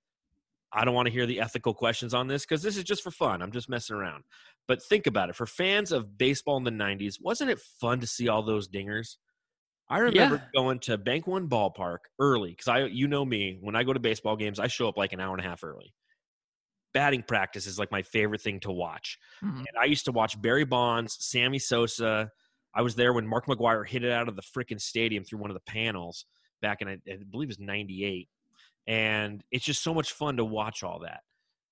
[0.72, 3.12] I don't want to hear the ethical questions on this because this is just for
[3.12, 3.42] fun.
[3.42, 4.24] I'm just messing around.
[4.68, 5.36] But think about it.
[5.36, 9.18] For fans of baseball in the 90s, wasn't it fun to see all those dingers?
[9.88, 10.50] I remember Yeah.
[10.60, 14.00] going to Bank One Ballpark early because I, you know me, when I go to
[14.00, 15.94] baseball games, I show up like an hour and a half early.
[16.94, 19.20] Batting practice is like my favorite thing to watch.
[19.44, 19.60] Mhm.
[19.60, 22.32] And I used to watch Barry Bonds, Sammy Sosa.
[22.74, 25.50] I was there when Mark McGwire hit it out of the freaking stadium through one
[25.50, 26.26] of the panels
[26.62, 28.30] back in, I I believe it was 98.
[28.88, 31.22] And it's just so much fun to watch all that.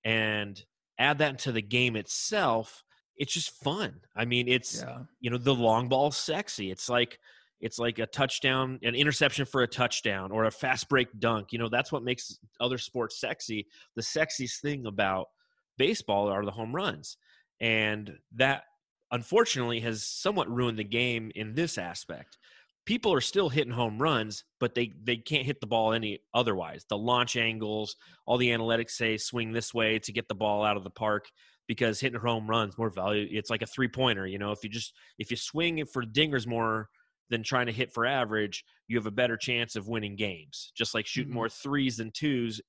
[0.04, 0.62] And
[0.98, 2.84] add that into the game itself,
[3.16, 4.02] it's just fun.
[4.14, 5.04] I mean, it's Yeah.
[5.20, 7.18] you know the long ball sexy it's like
[7.64, 11.58] it's like a touchdown an interception for a touchdown or a fast break dunk you
[11.58, 13.66] know that's what makes other sports sexy.
[13.96, 15.28] The sexiest thing about
[15.76, 17.16] baseball are the home runs.
[17.60, 18.64] And that
[19.10, 22.38] unfortunately has somewhat ruined the game in this aspect.
[22.86, 26.84] People are still hitting home runs but they they can't hit the ball any otherwise.
[26.88, 27.96] The launch angles
[28.26, 31.26] all the analytics say swing this way to get the ball out of the park
[31.66, 34.68] because hitting home runs more value it's like a three pointer you know if you
[34.68, 36.90] just if you swing it for dingers more
[37.30, 40.94] than trying to hit for average you have a better chance of winning games just
[40.94, 41.34] like shooting Mhm.
[41.36, 42.60] more threes than twos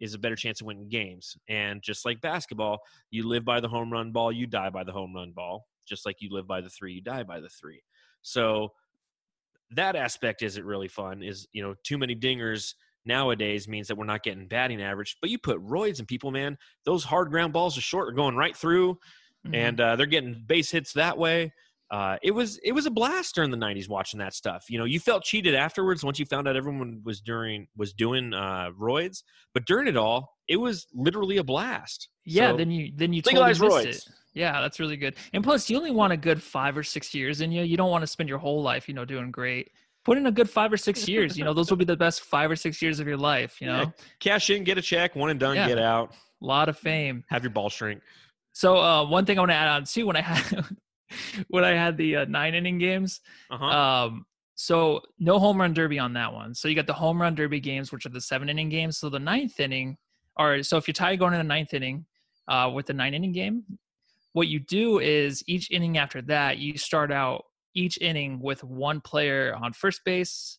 [0.00, 2.78] is a better chance of winning games and just like basketball
[3.10, 6.06] you live by the home run ball you die by the home run ball just
[6.06, 7.82] like you live by the three you die by the three
[8.22, 8.72] so
[9.70, 12.74] that aspect isn't really fun is you know too many dingers
[13.06, 16.56] nowadays means that we're not getting batting average but you put roids in people man
[16.84, 18.98] those hard ground balls are short are going right through
[19.46, 19.54] Mhm.
[19.54, 21.52] and uh, they're getting base hits that way.
[21.90, 24.64] Uh, it was it was a blast during the '90s watching that stuff.
[24.68, 28.32] You know, you felt cheated afterwards once you found out everyone was during was doing
[28.34, 32.08] uh, roids, but during it all, it was literally a blast.
[32.24, 34.08] Yeah, So, then you then you totally legalize missed roids.
[34.08, 34.14] it.
[34.32, 35.14] Yeah, that's really good.
[35.32, 37.62] And plus, you only want a good five or six years in you.
[37.62, 39.70] You don't want to spend your whole life, you know, doing great.
[40.04, 41.38] Put in a good five or six years.
[41.38, 43.60] You know, those will be the best five or six years of your life.
[43.60, 43.90] You know, Yeah.
[44.20, 45.68] cash in, get a check, one and done, Yeah.
[45.68, 47.22] get out, a lot of fame.
[47.28, 48.00] have your ball shrink.
[48.54, 50.64] So uh, one thing I want to add on too, when I had
[51.48, 53.64] when I had the uh, nine inning games, Uh-huh.
[53.64, 56.54] um, so no home run derby on that one.
[56.54, 58.98] So you got the home run derby games, which are the seven inning games.
[58.98, 59.96] So the ninth inning,
[60.36, 62.06] or so if you're tied going in the ninth inning
[62.48, 63.64] uh, with the nine inning game,
[64.32, 69.00] what you do is each inning after that, you start out each inning with one
[69.00, 70.58] player on first base,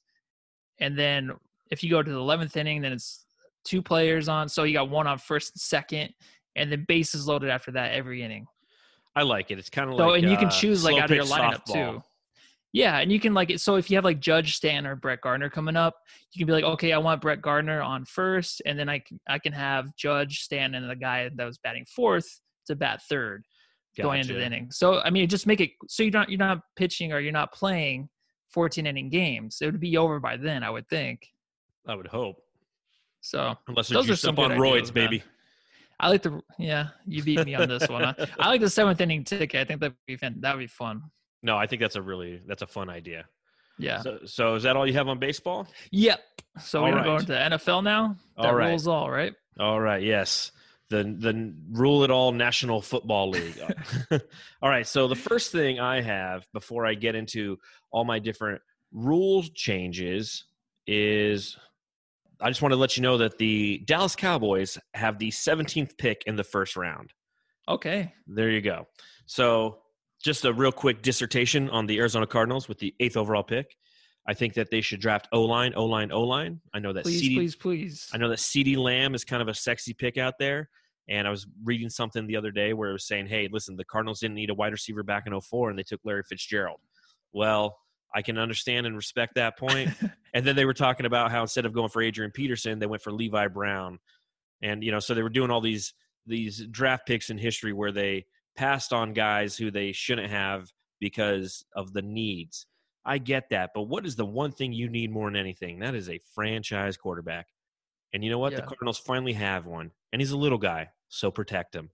[0.80, 1.32] and then
[1.72, 3.26] if you go to the eleventh inning, then it's
[3.64, 4.50] two players on.
[4.50, 6.14] So you got one on first and second,
[6.56, 8.46] and then bases loaded after that every inning.
[9.16, 9.60] I like it.
[9.60, 11.26] It's kind of like So like and you can uh, choose like out of your
[11.26, 11.94] lineup softball.
[11.94, 12.04] too.
[12.74, 15.50] Yeah, and you can like so if you have like Judge Stan or Brett Gardner
[15.50, 15.96] coming up,
[16.34, 19.20] you can be like, okay, I want Brett Gardner on first, and then I can
[19.28, 22.28] I can have Judge Stan and the guy that was batting fourth
[22.68, 23.46] to bat third
[23.98, 24.72] going into the inning.
[24.72, 27.54] So I mean, just make it so you're not you're not pitching or you're not
[27.54, 28.10] playing
[28.52, 29.58] 14 inning games.
[29.62, 31.28] It would be over by then, I would think.
[31.88, 32.38] I would hope,
[33.22, 35.24] So unless Those are some on roids, baby.
[36.00, 38.04] I like the yeah, you beat me on this one.
[38.04, 39.60] I, I like the seventh inning ticket.
[39.60, 40.36] I think that'd be fun.
[40.40, 41.04] That'd be fun.
[41.42, 43.26] No, I think that's a really that's a fun idea.
[43.78, 44.02] Yeah.
[44.02, 45.68] So, so is that all you have on baseball?
[45.92, 46.22] Yep.
[46.60, 47.20] So we're All go right.
[47.20, 48.16] into NFL now.
[48.38, 48.70] That All right.
[48.70, 49.34] rules all, right?
[49.60, 50.02] All right.
[50.02, 50.52] Yes.
[50.90, 53.60] The the rule it all National Football League.
[54.12, 54.88] all right.
[54.88, 57.58] So the first thing I have before I get into
[57.92, 60.46] all my different rule changes
[60.88, 61.58] is
[62.46, 66.22] I just want to let you know that the Dallas Cowboys have the 17th pick
[66.28, 67.12] in the first round.
[67.68, 68.14] Okay.
[68.28, 68.86] There you go.
[69.26, 69.80] So,
[70.24, 73.76] just a real quick dissertation on the Arizona Cardinals with the eighth overall pick.
[74.28, 76.62] I think that they should draft O line, O line, O line.
[76.72, 78.10] I know that Please, CeeDee, please, please.
[78.14, 80.70] I know that CeeDee Lamb is kind of a sexy pick out there.
[81.10, 83.86] And I was reading something the other day where it was saying, hey, listen, the
[83.86, 86.80] Cardinals didn't need a wide receiver back in 04 and they took Larry Fitzgerald.
[87.34, 87.76] Well,
[88.14, 89.92] I can understand and respect that point.
[90.34, 93.02] and then they were talking about how instead of going for Adrian Peterson, they went
[93.02, 94.00] for Levi Brown.
[94.62, 95.94] And, you know, so they were doing all these
[96.28, 101.66] these draft picks in history where they passed on guys who they shouldn't have because
[101.76, 102.66] of the needs.
[103.06, 105.80] I get that, but what is the one thing you need more than anything?
[105.80, 107.48] That is a franchise quarterback.
[108.14, 108.54] And you know what?
[108.54, 108.62] Yeah.
[108.62, 111.92] The Cardinals finally have one, and he's a little guy, so protect him.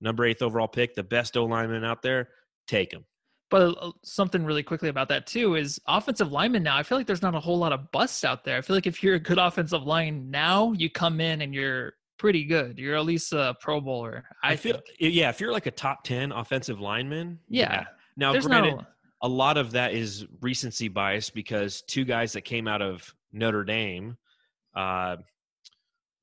[0.00, 2.28] Number eighth overall pick, the best O lineman out there,
[2.66, 3.04] take him.
[3.54, 6.76] But uh, something really quickly about that too is offensive lineman now.
[6.76, 8.58] I feel like there's not a whole lot of busts out there.
[8.58, 11.92] I feel like if you're a good offensive line now, you come in and you're
[12.18, 12.80] pretty good.
[12.80, 14.24] You're at least a Pro Bowler.
[14.42, 15.14] I, I, feel, think.
[15.14, 17.84] yeah, if you're like a top ten offensive lineman, Yeah.
[18.16, 18.86] Now, There's granted, not.
[19.22, 23.62] a lot of that is recency bias because two guys that came out of Notre
[23.62, 24.16] Dame,
[24.74, 25.18] uh,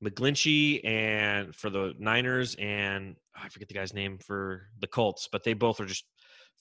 [0.04, 5.44] McGlinchey and for the Niners, and I forget the guy's name for the Colts, but
[5.44, 6.04] they both are just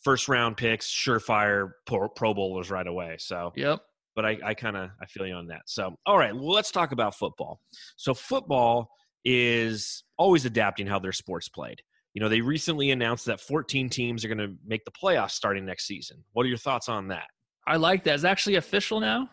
[0.03, 3.15] first round picks, surefire pro, pro bowlers right away.
[3.19, 3.79] So, yep.
[4.15, 5.61] but I, I kind of I feel you on that.
[5.65, 7.59] So, all right, well, let's talk about football.
[7.97, 8.89] So, football
[9.23, 11.81] is always adapting how their sports played.
[12.13, 15.65] You know, they recently announced that 14 teams are going to make the playoffs starting
[15.65, 16.23] next season.
[16.33, 17.27] What are your thoughts on that?
[17.65, 18.15] I like that.
[18.15, 19.29] Is actually official now?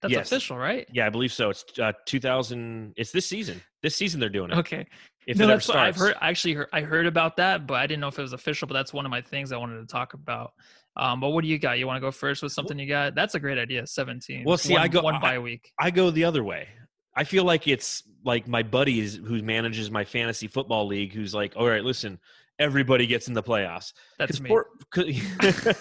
[0.00, 0.32] That's Yes.
[0.32, 0.88] official, right?
[0.92, 1.50] Yeah, I believe so.
[1.50, 2.94] It's uh, 2000.
[2.96, 3.60] It's this season.
[3.82, 4.56] This season they're doing it.
[4.58, 4.86] Okay.
[5.26, 6.14] If no, that's I've heard.
[6.20, 6.68] Actually heard.
[6.72, 8.66] I heard about that, but I didn't know if it was official.
[8.68, 10.52] But that's one of my things I wanted to talk about.
[10.96, 11.78] Um, but what do you got?
[11.78, 13.14] You want to go first with something you got?
[13.14, 13.86] That's a great idea.
[13.86, 14.44] Seventeen.
[14.44, 15.72] Well, see, one, I go- one by week.
[15.78, 16.68] I go the other way.
[17.14, 21.54] I feel like it's like my buddies who manages my fantasy football league, who's like,
[21.56, 22.18] all right, listen,
[22.58, 23.92] everybody gets in the playoffs.
[24.18, 24.48] That's Cause me.
[24.48, 25.06] four, 'cause-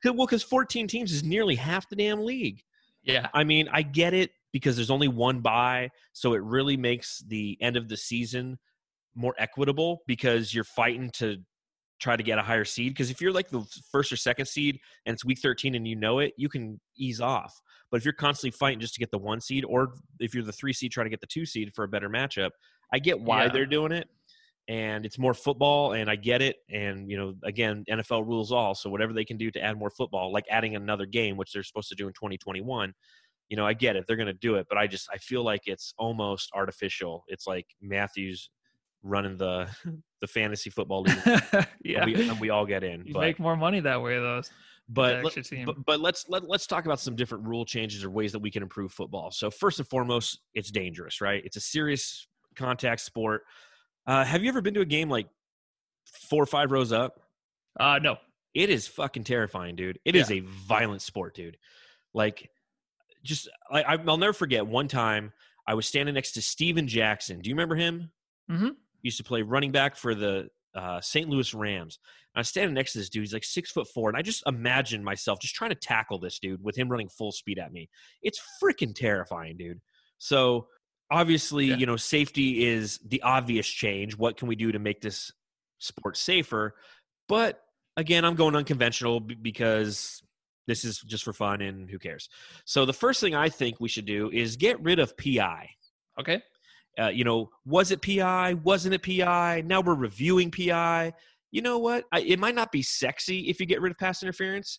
[0.04, 2.62] well, because 14 teams is nearly half the damn league.
[3.02, 3.28] yeah.
[3.32, 7.56] I mean, I get it because there's only one bye, so it really makes the
[7.60, 8.58] end of the season
[9.14, 11.38] more equitable because you're fighting to
[12.00, 12.92] try to get a higher seed.
[12.92, 15.96] Because if you're like the first or second seed and it's week 13 and you
[15.96, 17.54] know it, you can ease off.
[17.90, 20.52] But if you're constantly fighting just to get the one seed, or if you're the
[20.52, 22.50] three seed trying to get the two seed for a better matchup,
[22.92, 23.52] I get why Yeah.
[23.52, 24.08] they're doing it.
[24.66, 26.56] And it's more football, and I get it.
[26.70, 28.74] And you know, again, NFL rules all.
[28.74, 31.62] So whatever they can do to add more football, like adding another game, which they're
[31.62, 32.94] supposed to do in 2021,
[33.50, 34.06] you know, I get it.
[34.08, 37.24] They're going to do it, but I just I feel like it's almost artificial.
[37.28, 38.48] It's like Matthews
[39.04, 39.68] running the
[40.20, 41.16] the fantasy football league,
[41.84, 42.02] yeah.
[42.02, 43.04] and, we, and we all get in.
[43.06, 44.40] you But make more money that way, though.
[44.88, 45.34] but let,
[45.66, 48.50] but but let's let, let's talk about some different rule changes or ways that we
[48.50, 49.30] can improve football.
[49.30, 51.42] So first and foremost, it's dangerous, right?
[51.44, 53.42] It's a serious contact sport.
[54.06, 55.26] Uh, have you ever been to a game like
[56.28, 57.20] four or five rows up?
[57.78, 58.16] Uh, no.
[58.54, 59.98] It is fucking terrifying, dude.
[60.04, 61.56] It is a violent sport, dude.
[62.12, 62.48] Like,
[63.24, 65.32] just I, I'll never forget one time
[65.66, 67.40] I was standing next to Steven Jackson.
[67.40, 68.12] Do you remember him?
[68.50, 68.72] Mhm.
[69.04, 71.28] Used to play running back for the uh, St.
[71.28, 72.00] Louis Rams.
[72.34, 73.22] I was standing next to this dude.
[73.22, 76.40] He's like six foot four, and I just imagined myself just trying to tackle this
[76.40, 77.88] dude with him running full speed at me.
[78.22, 79.80] It's freaking terrifying, dude.
[80.18, 80.66] So
[81.12, 81.76] obviously, Yeah.
[81.76, 84.16] you know, safety is the obvious change.
[84.16, 85.30] What can we do to make this
[85.78, 86.74] sport safer?
[87.28, 87.62] But
[87.96, 90.22] again, I'm going unconventional because
[90.66, 92.28] this is just for fun and who cares.
[92.64, 95.68] So the first thing I think we should do is get rid of PI.
[96.18, 96.42] Okay.
[97.00, 98.54] Uh, you know, was it PI?
[98.54, 99.62] Wasn't it PI?
[99.66, 101.12] Now we're reviewing PI.
[101.50, 102.04] You know what?
[102.12, 104.78] I, it might not be sexy if you get rid of pass interference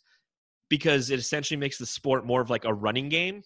[0.70, 3.44] because it essentially makes the sport more of like a running game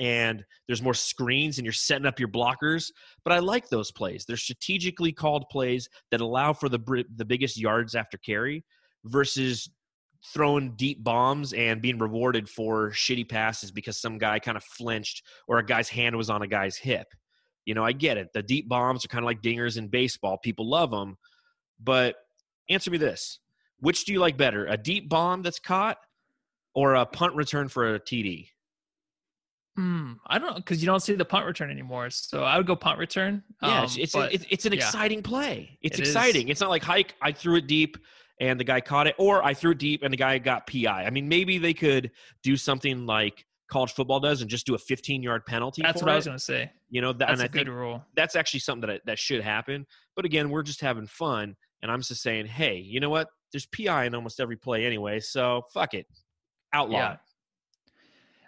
[0.00, 2.90] and there's more screens and you're setting up your blockers.
[3.24, 4.24] But I like those plays.
[4.26, 8.64] They're strategically called plays that allow for the the biggest yards after carry
[9.04, 9.70] versus
[10.32, 15.22] throwing deep bombs and being rewarded for shitty passes because some guy kind of flinched
[15.48, 17.08] or a guy's hand was on a guy's hip.
[17.64, 18.28] You know, I get it.
[18.34, 20.38] The deep bombs are kind of like dingers in baseball.
[20.38, 21.16] People love them.
[21.80, 22.16] But
[22.68, 23.40] answer me this
[23.82, 25.98] which do you like better, a deep bomb that's caught
[26.72, 28.46] or a punt return for a TD?
[29.76, 30.12] Hmm.
[30.26, 32.08] I don't know because you don't see the punt return anymore.
[32.10, 33.42] So I would go punt return.
[33.60, 34.78] Yeah, Um, it's it's, but it's, it's an yeah.
[34.78, 35.78] exciting play.
[35.82, 36.08] It's It is.
[36.10, 36.48] exciting.
[36.48, 37.16] It's not like hike.
[37.20, 37.96] I threw it deep
[38.40, 41.04] and the guy caught it, or I threw it deep and the guy got PI.
[41.04, 42.12] I mean, maybe they could
[42.44, 45.82] do something like college football does and just do a 15 yard penalty.
[45.82, 46.70] that's what I was going to say.
[46.90, 48.04] You know, that, That's and I good think rule.
[48.14, 49.86] that's actually something that that should happen.
[50.14, 53.28] But again, we're just having fun, and I'm just saying, hey, you know what?
[53.52, 56.06] There's PI in almost every play anyway, so fuck it,
[56.72, 56.98] outlaw.
[56.98, 57.16] Yeah.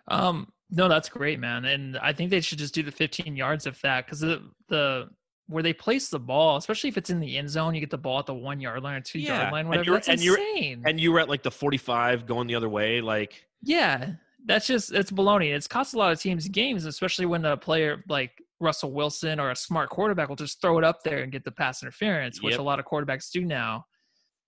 [0.09, 0.49] Um.
[0.71, 1.65] No, that's great, man.
[1.67, 5.09] And I think they should just do the 15 yards of that because the the
[5.47, 7.99] where they place the ball, especially if it's in the end zone, you get the
[7.99, 9.85] ball at the one yard line or two Yeah, yard line, and whatever.
[9.85, 10.83] you're- That's and you're- insane.
[10.87, 13.03] And you were at like the 45 going the other way.
[13.03, 14.13] Like, yeah,
[14.45, 15.55] that's just it's baloney.
[15.55, 19.51] It's cost a lot of teams games, especially when a player like Russell Wilson or
[19.51, 22.53] a smart quarterback will just throw it up there and get the pass interference, which
[22.53, 22.61] Yep.
[22.61, 23.85] a lot of quarterbacks do now.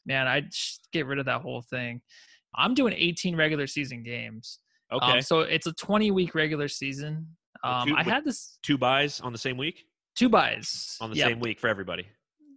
[0.05, 2.01] Man, I'd just get rid of that whole thing.
[2.55, 4.61] I'm doing 18 regular season games.
[4.93, 7.37] okay, Um, so it's a 20 week regular season.
[7.65, 9.85] Um, two- I had this two byes on the same week?
[10.15, 11.29] two byes On the Yep.
[11.29, 12.07] same week for everybody.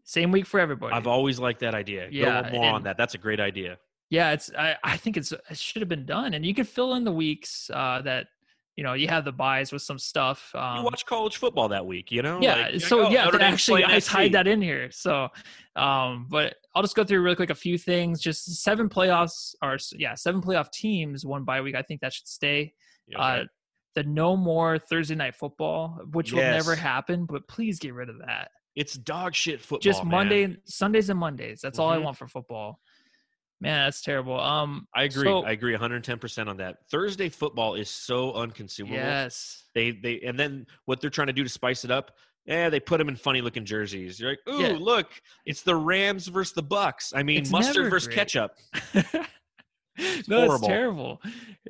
[0.06, 0.94] Same week for everybody.
[0.94, 2.08] I've always liked that idea.
[2.12, 2.98] Yeah, Go more on that.
[2.98, 3.78] That's a great idea.
[4.10, 6.96] Yeah, it's I, I think it's it should have been done, and you can fill
[6.96, 8.28] in the weeks uh, that
[8.76, 10.52] you know you have the byes with some stuff.
[10.56, 12.40] Um, you watch college football that week, you know?
[12.42, 14.90] yeah, Like, so like, oh, yeah, Notre actually I tied that in here.
[14.90, 15.28] So,
[15.76, 18.20] um, but I'll just go through really quick a few things.
[18.22, 21.76] Just seven playoffs are yeah, seven playoff teams, one bye week.
[21.76, 22.74] I think that should stay.
[23.08, 23.44] Yeah, Uh,
[23.96, 28.20] the no more Thursday night football, which will never happen, but please get rid of
[28.20, 28.50] that.
[28.76, 29.80] it's dog shit football.
[29.80, 30.12] just man.
[30.12, 31.60] Monday, Sundays, and Mondays.
[31.62, 32.04] That's all I Mhm.
[32.04, 32.80] want for football.
[33.62, 34.40] Man, that's terrible.
[34.40, 35.26] Um, I agree.
[35.26, 36.78] so- I agree 110% on that.
[36.90, 38.96] Thursday football is so unconsumable.
[38.96, 42.12] yes, They they and then what they're trying to do to spice it up,
[42.46, 44.20] yeah, they put them in funny looking jerseys.
[44.20, 44.78] You're like, ooh, Yeah.
[44.80, 45.12] look,
[45.46, 47.12] it's the Rams versus the Bucs.
[47.16, 48.16] I mean, It's mustard versus great.
[48.18, 48.52] ketchup.
[50.28, 50.56] no, horrible.
[50.56, 51.22] it's terrible.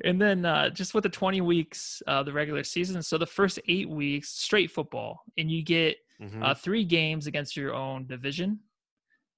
[0.04, 3.02] And then uh, just with the 20 weeks, uh, the regular season.
[3.02, 6.44] So the first eight weeks, straight football, and you get Mhm.
[6.44, 8.60] uh, three games against your own division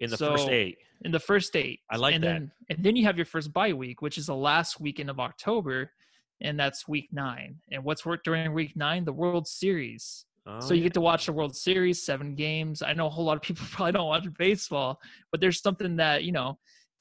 [0.03, 0.79] in the first eight.
[1.05, 1.81] in the first eight.
[1.91, 2.33] I like and that.
[2.33, 5.21] Then, and then you have your first bye week, which is the last weekend of
[5.21, 5.93] October,
[6.41, 7.57] and that's week nine.
[7.71, 9.05] And what's worked during week nine?
[9.05, 10.25] The World Series.
[10.47, 10.85] Oh, so you yeah.
[10.85, 12.83] get to watch the World Series, seven games.
[12.83, 16.25] I know a whole lot of people probably don't watch baseball, but there's something that
[16.25, 16.59] you know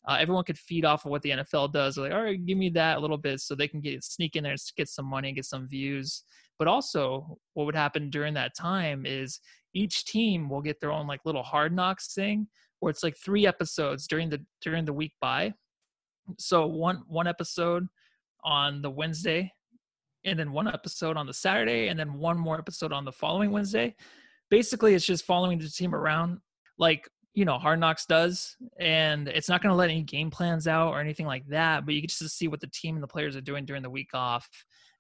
[0.08, 1.96] uh, everyone could feed off of what the NFL does.
[1.96, 4.36] They're like, all right, give me that a little bit, so they can get sneak
[4.36, 6.24] in there and get some money, and get some views.
[6.60, 9.40] But also, what would happen during that time is
[9.74, 12.48] each team will get their own like little hard knocks thing,
[12.82, 15.54] where it's like three episodes during the during the week bye.
[16.38, 17.88] So one one episode
[18.44, 19.54] on the Wednesday,
[20.26, 23.52] and then one episode on the Saturday, and then one more episode on the following
[23.52, 23.96] Wednesday.
[24.50, 26.40] Basically, it's just following the team around,
[26.78, 30.68] like you know Hard Knocks does, and it's not going to let any game plans
[30.68, 31.86] out or anything like that.
[31.86, 33.84] But you get just to see what the team and the players are doing during
[33.84, 34.50] the week off.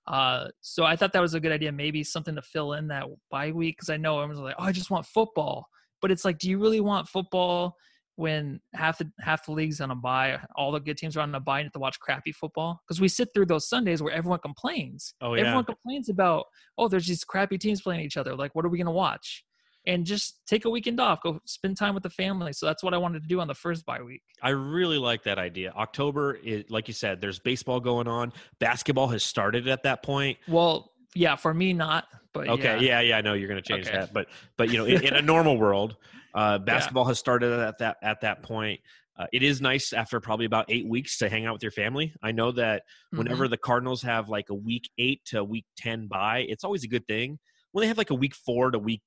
[0.07, 3.05] Uh, so I thought that was a good idea, maybe something to fill in that
[3.29, 5.67] bye week because I know everyone's like, oh, I just want football,
[6.01, 7.75] but it's like, do you really want football?
[8.17, 11.33] When half the half the league's on a bye, all the good teams are on
[11.33, 14.03] a bye, and you have to watch crappy football because we sit through those Sundays
[14.03, 15.13] where everyone complains.
[15.21, 15.43] Oh, yeah.
[15.43, 16.45] Everyone complains about,
[16.77, 18.35] oh, there's these crappy teams playing each other.
[18.35, 19.43] Like, what are we gonna watch?
[19.87, 22.53] And just take a weekend off, go spend time with the family.
[22.53, 24.21] So that's what I wanted to do on the first bye week.
[24.43, 25.71] I really like that idea.
[25.75, 28.33] October is like you said, there's baseball going on.
[28.59, 30.37] Basketball has started at that point.
[30.47, 33.67] Well, yeah, for me not, but Okay, yeah, yeah, yeah, I know you're going to
[33.67, 33.97] change Okay.
[33.97, 35.95] that, but but you know, in, in a normal world,
[36.33, 38.79] uh, basketball has started at that at that point.
[39.19, 42.13] Uh, it is nice after probably about eight weeks to hang out with your family.
[42.23, 46.45] I know that whenever the Cardinals have like a week eight to week ten bye,
[46.47, 47.37] it's always a good thing.
[47.71, 49.01] When they have like a week four to week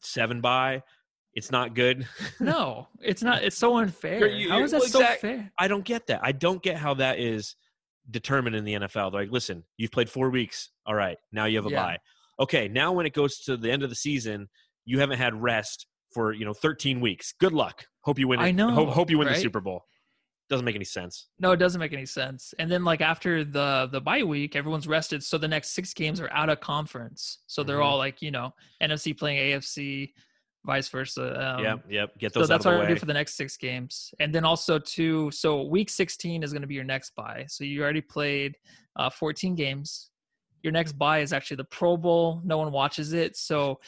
[0.00, 0.82] seven bye,
[1.34, 2.08] it's not good.
[2.40, 3.44] no, it's not.
[3.44, 4.26] It's so unfair.
[4.26, 5.52] You- How is that so fair?
[5.58, 6.20] I don't get that.
[6.22, 7.54] I don't get how that is
[8.10, 9.12] determined in the NFL.
[9.12, 10.70] They're like, listen, you've played four weeks.
[10.86, 11.82] All right, now you have a Yeah.
[11.82, 11.98] bye.
[12.40, 14.48] Okay, now when it goes to the end of the season,
[14.84, 17.32] you haven't had rest for you know 13 weeks.
[17.38, 17.86] Good luck.
[18.02, 18.40] Hope you win.
[18.40, 18.44] It.
[18.44, 19.34] I know, Hope, hope you win the?
[19.36, 19.84] Super Bowl.
[20.50, 21.28] Doesn't make any sense.
[21.38, 22.52] No, it doesn't make any sense.
[22.58, 26.20] And then like after the the bye week, everyone's rested, so the next six games
[26.20, 27.38] are out of conference.
[27.46, 27.84] So they're Mhm.
[27.84, 30.12] all like you know NFC playing AFC,
[30.64, 31.56] vice versa.
[31.56, 32.18] Um, yep, yep.
[32.18, 32.44] Get those.
[32.44, 35.30] So that's what the do for the next six games, and then also two.
[35.30, 37.44] So week 16 is going to be your next bye.
[37.48, 38.56] So you already played
[38.96, 40.10] uh, 14 games.
[40.62, 42.40] Your next bye is actually the Pro Bowl.
[42.44, 43.80] No one watches it, so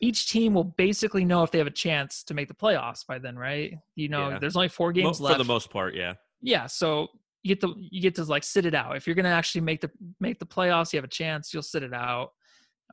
[0.00, 3.18] each team will basically know if they have a chance to make the playoffs by
[3.18, 3.78] then, right?
[3.94, 4.38] You know, Yeah.
[4.40, 6.14] there's only four games for left for the most part, yeah.
[6.42, 7.06] yeah so
[7.42, 9.80] you get to you get to like sit it out if you're gonna actually make
[9.80, 12.30] the make the playoffs you have a chance you'll sit it out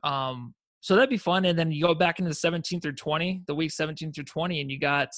[0.02, 1.44] um so that'd be fun.
[1.44, 4.60] And then you go back into the 17 through 20 the week 17 through 20
[4.60, 5.08] and you got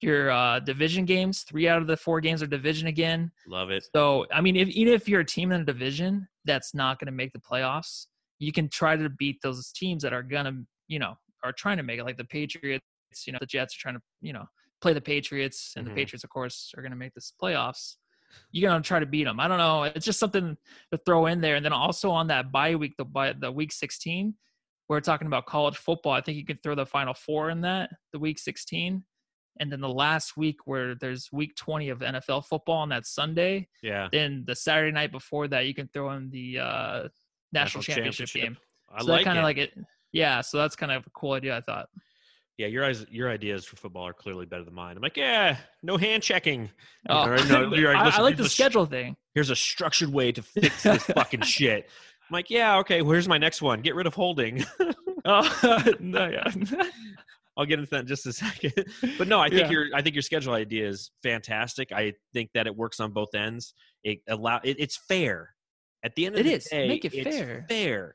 [0.00, 3.30] your uh division games three out of the four games are division again.
[3.46, 3.84] Love it.
[3.94, 7.06] so i mean if even if you're a team in a division that's not going
[7.06, 8.06] to make the playoffs
[8.38, 10.52] you can try to beat those teams that are gonna
[10.88, 12.84] you know are trying to make it like the patriots
[13.26, 14.44] you know the jets are trying to you know
[14.80, 15.90] play the patriots and Mhm.
[15.90, 17.96] the patriots of course are going to make this playoffs.
[18.52, 19.82] You're going to try to beat them i don't know.
[19.82, 20.56] It's just something
[20.92, 21.56] to throw in there.
[21.56, 24.34] And then also on that bye week the bye, the week 16
[24.90, 27.88] we're talking about college football i think you can throw the final four in that
[28.12, 29.02] the week 16
[29.58, 33.66] and then the last week where there's week 20 of nfl football on that sunday
[33.82, 34.08] Yeah.
[34.12, 37.08] then the Saturday night before that, you can throw in the uh,
[37.52, 38.56] national, championship, game.
[38.94, 39.40] I so like that kind it.
[39.40, 39.72] of like it.
[40.12, 41.56] Yeah, so that's kind of a cool idea.
[41.56, 41.88] I thought.
[42.58, 44.96] yeah, your eyes, your ideas for football are clearly better than mine.
[44.96, 46.70] I'm like, yeah, no hand checking.
[47.08, 49.16] Oh, All right, no, you're right, I, listen, I like the a sh- schedule thing.
[49.34, 51.88] Here's a structured way to fix this fucking shit.
[52.30, 53.02] I'm like, yeah, okay.
[53.02, 53.80] Well, here's my next one.
[53.80, 54.64] Get rid of holding.
[55.26, 56.50] Oh no, yeah.
[57.58, 58.72] I'll get into that in just a second.
[59.18, 59.70] But no, I think Yeah.
[59.70, 61.92] your I think your schedule idea is fantastic.
[61.92, 63.74] I think that it works on both ends.
[64.02, 65.50] It allow it, it's fair.
[66.02, 66.64] At the end of It the is.
[66.64, 67.66] day, Make it fair.
[67.68, 68.14] Fair.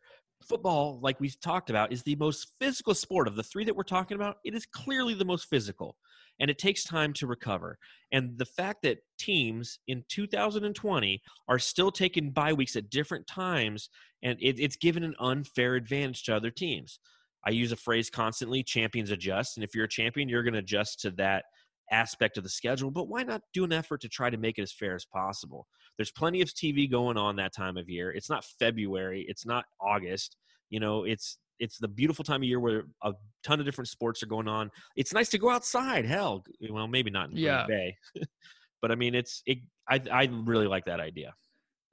[0.50, 3.84] Football, like we've talked about, is the most physical sport of the three that we're
[3.84, 4.38] talking about.
[4.44, 5.98] It is clearly the most physical,
[6.40, 7.78] and it takes time to recover.
[8.12, 13.90] And the fact that teams in 2020 are still taking bye weeks at different times,
[14.24, 17.00] and it, it's given an unfair advantage to other teams.
[17.46, 19.58] I use a phrase constantly champions adjust.
[19.58, 21.46] And if you're a champion, you're going to adjust to that
[21.92, 22.90] aspect of the schedule.
[22.90, 25.68] But why not do an effort to try to make it as fair as possible?
[25.98, 28.12] There's plenty of TV going on that time of year.
[28.12, 30.38] It's not February, it's not August.
[30.70, 33.14] You know, it's it's the beautiful time of year where a
[33.44, 34.70] ton of different sports are going on.
[34.96, 36.06] It's nice to go outside.
[36.06, 37.66] Hell, well, maybe not in Green Yeah.
[37.68, 37.96] Bay,
[38.82, 39.60] but I mean, it's it.
[39.90, 41.34] I I really like that idea.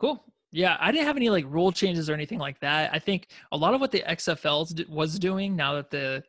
[0.00, 0.24] Cool.
[0.50, 2.92] Yeah, I didn't have any like rule changes or anything like that.
[2.92, 6.22] I think a lot of what the XFL was doing now that the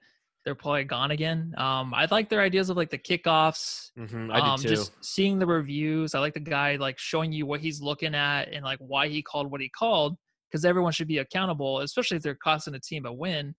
[0.46, 1.54] they're probably gone again.
[1.58, 4.76] Um, I like their ideas of like the kickoffs, hmm I um, did too.
[4.76, 6.16] just seeing the reviews.
[6.16, 9.22] I like the guy like showing you what he's looking at and like why he
[9.22, 10.18] called what he called
[10.54, 13.56] because everyone should be accountable, especially if they're costing a team a win.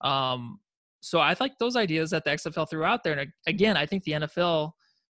[0.00, 0.60] Um,
[1.00, 3.18] so I like those ideas that the XFL threw out there.
[3.18, 4.72] And again, I think the NFL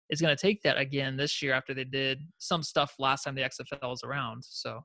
[0.09, 3.36] is going to take that again this year after they did some stuff last time
[3.36, 4.45] the XFL was around.
[4.45, 4.79] So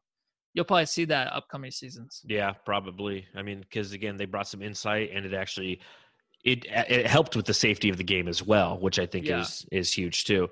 [0.55, 2.20] you'll probably see that upcoming seasons.
[2.26, 3.26] Yeah, probably.
[3.36, 5.80] I mean, because again, they brought some insight, and it actually
[6.44, 9.42] it it helped with the safety of the game as well, which I think Yeah.
[9.42, 10.48] is is huge too.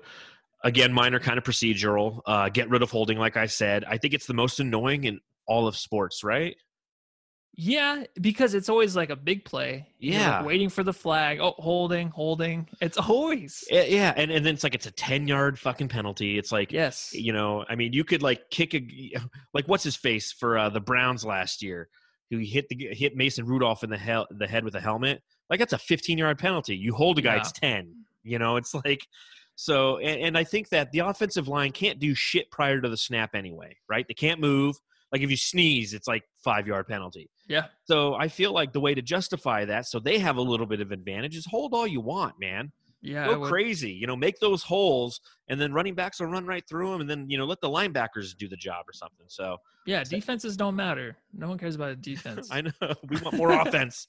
[0.63, 2.21] Again, mine are kind of procedural.
[2.25, 3.85] Uh, get rid of holding, like I said.
[3.85, 5.19] I think it's the most annoying in
[5.49, 6.55] all of sports, right?
[7.61, 9.87] Yeah, because it's always like a big play.
[9.97, 10.43] You're, like, Yeah.
[10.43, 11.39] waiting for the flag.
[11.41, 12.69] Oh, holding, holding.
[12.79, 13.65] It's always.
[13.69, 16.37] Yeah, yeah, and and then it's like it's a ten yard fucking penalty.
[16.37, 17.09] It's like Yes.
[17.13, 18.81] you know, I mean, you could like kick a
[19.53, 21.89] like what's his face for uh, the Browns last year,
[22.29, 25.21] who hit the hit Mason Rudolph in the hell the head with a helmet.
[25.49, 26.77] Like that's a 15 yard penalty.
[26.77, 27.41] You hold a guy, Yeah.
[27.41, 27.93] it's 10.
[28.23, 29.05] You know, it's like
[29.55, 29.97] so.
[29.97, 33.35] And, and I think that the offensive line can't do shit prior to the snap
[33.35, 34.05] anyway, right?
[34.07, 34.77] They can't move.
[35.11, 37.29] Like if you sneeze, it's like five yard penalty.
[37.47, 37.65] Yeah.
[37.85, 40.81] So I feel like the way to justify that, so they have a little bit
[40.81, 43.27] of advantage, is hold all you want, man Yeah.
[43.27, 43.91] Go crazy.
[43.91, 47.09] You know, make those holes, and then running backs will run right through them, and
[47.09, 49.25] then you know let the linebackers do the job or something.
[49.29, 50.03] So Yeah.
[50.03, 51.17] Defenses don't matter.
[51.33, 52.49] No one cares about a defense.
[52.51, 52.71] I know
[53.07, 54.07] we want more offense.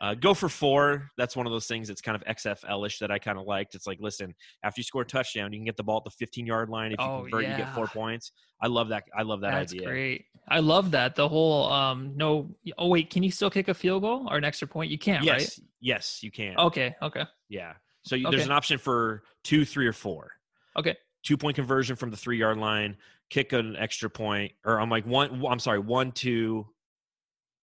[0.00, 1.10] Uh, go for four.
[1.18, 3.74] That's one of those things that's kind of XFL-ish that I kind of liked.
[3.74, 6.26] It's like, listen, after you score a touchdown, you can get the ball at the
[6.26, 6.92] 15-yard line.
[6.92, 8.32] If you Oh, convert, you get four points.
[8.62, 9.04] I love that.
[9.16, 9.60] I love that idea.
[9.60, 9.86] That's idea.
[9.86, 10.24] great.
[10.48, 11.14] I love that.
[11.14, 14.44] The whole um no oh wait, can you still kick a field goal or an
[14.44, 14.90] extra point?
[14.90, 16.58] You can't, Yes, yes, you can.
[16.58, 17.24] Okay, okay.
[17.48, 17.74] Yeah.
[18.02, 20.30] So you, there's an option for two, three, or four.
[20.76, 20.96] Okay.
[21.22, 22.96] Two point conversion from the three yard line,
[23.28, 25.44] kick an extra point, or I'm like one.
[25.46, 26.66] I'm sorry, one, two.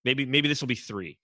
[0.06, 1.18] Maybe maybe this will be three.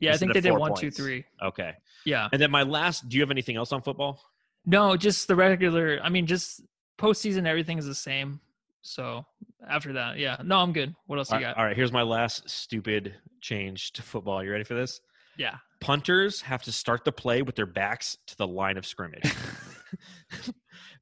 [0.00, 0.96] Yeah, I think they did one, two, points.
[0.96, 1.24] three.
[1.42, 1.72] Okay.
[2.04, 2.28] Yeah.
[2.32, 3.08] And then my last.
[3.08, 4.20] Do you have anything else on football?
[4.66, 6.62] No, just the regular I mean just
[6.98, 8.40] postseason everything is the same.
[8.82, 9.24] So
[9.68, 10.36] after that, yeah.
[10.44, 10.94] No, I'm good.
[11.06, 11.56] What else All you got?
[11.56, 11.76] all right.
[11.76, 14.42] Here's my last stupid change to football.
[14.42, 15.00] You ready for this?
[15.36, 15.56] Yeah.
[15.80, 19.22] Punters have to start the play with their backs to the line of scrimmage.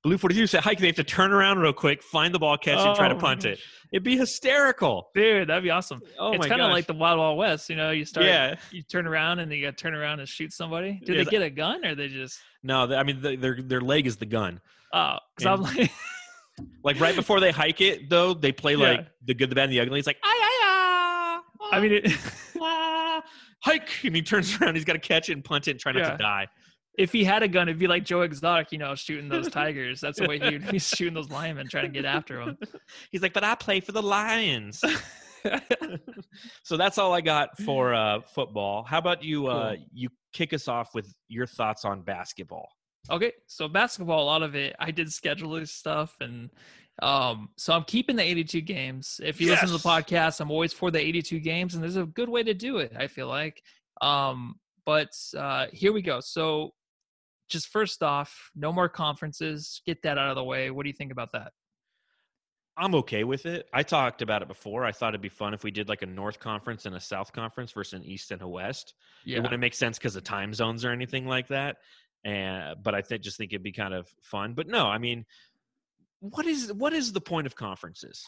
[0.06, 2.78] Blue 42 said, Hike, they have to turn around real quick, find the ball, catch
[2.78, 3.58] it, and try to Oh punt it.
[3.92, 5.08] It'd be hysterical.
[5.16, 6.00] Dude, that'd be awesome.
[6.16, 7.68] Oh it's kind of like the Wild Wild West.
[7.68, 8.54] You know, you start, Yeah.
[8.70, 11.00] you turn around and you got to turn around and shoot somebody.
[11.04, 12.38] Do Yeah, they get a gun or they just?
[12.62, 14.60] No, I mean, the, their, their leg is the gun.
[14.92, 15.90] Oh, because I'm like,
[16.84, 18.88] Like right before they hike it, though, they play Yeah.
[18.90, 19.98] like the good, the bad, and the ugly.
[19.98, 21.42] It's like, ay, ay, ah,
[21.72, 22.12] I mean, it,
[22.60, 23.22] ah,
[23.58, 23.88] hike.
[24.04, 25.98] And he turns around, he's got to catch it and punt it and try not
[26.02, 26.10] Yeah.
[26.12, 26.46] to die.
[26.98, 30.00] If he had a gun, it'd be like Joe Exotic, you know, shooting those tigers.
[30.00, 32.58] That's the way he'd be shooting those linemen, trying to get after them.
[33.10, 34.82] He's like, but I play for the Lions.
[36.62, 38.84] so that's all I got for uh, football.
[38.84, 39.46] How about you?
[39.46, 42.68] Uh, you kick us off with your thoughts on basketball.
[43.10, 46.50] Okay, so basketball, a lot of it, I did schedule stuff, and
[47.02, 49.20] um, so I'm keeping the 82 games.
[49.22, 52.06] If you listen to the podcast, I'm always for the 82 games, and there's a
[52.06, 52.92] good way to do it.
[52.98, 53.62] I feel like,
[54.00, 56.20] um, but uh, here we go.
[56.20, 56.72] So,
[57.48, 59.80] just first off, no more conferences.
[59.86, 60.70] Get that out of the way.
[60.70, 61.52] What do you think about that?
[62.78, 63.66] I'm okay with it.
[63.72, 64.84] I talked about it before.
[64.84, 67.32] I thought it'd be fun if we did like a North Conference and a South
[67.32, 68.94] Conference versus an East and a West.
[69.24, 69.38] Yeah.
[69.38, 71.76] It wouldn't make sense because of time zones or anything like that.
[72.24, 74.52] And but I think just think it'd be kind of fun.
[74.52, 75.24] But no, I mean,
[76.20, 78.26] what is what is the point of conferences?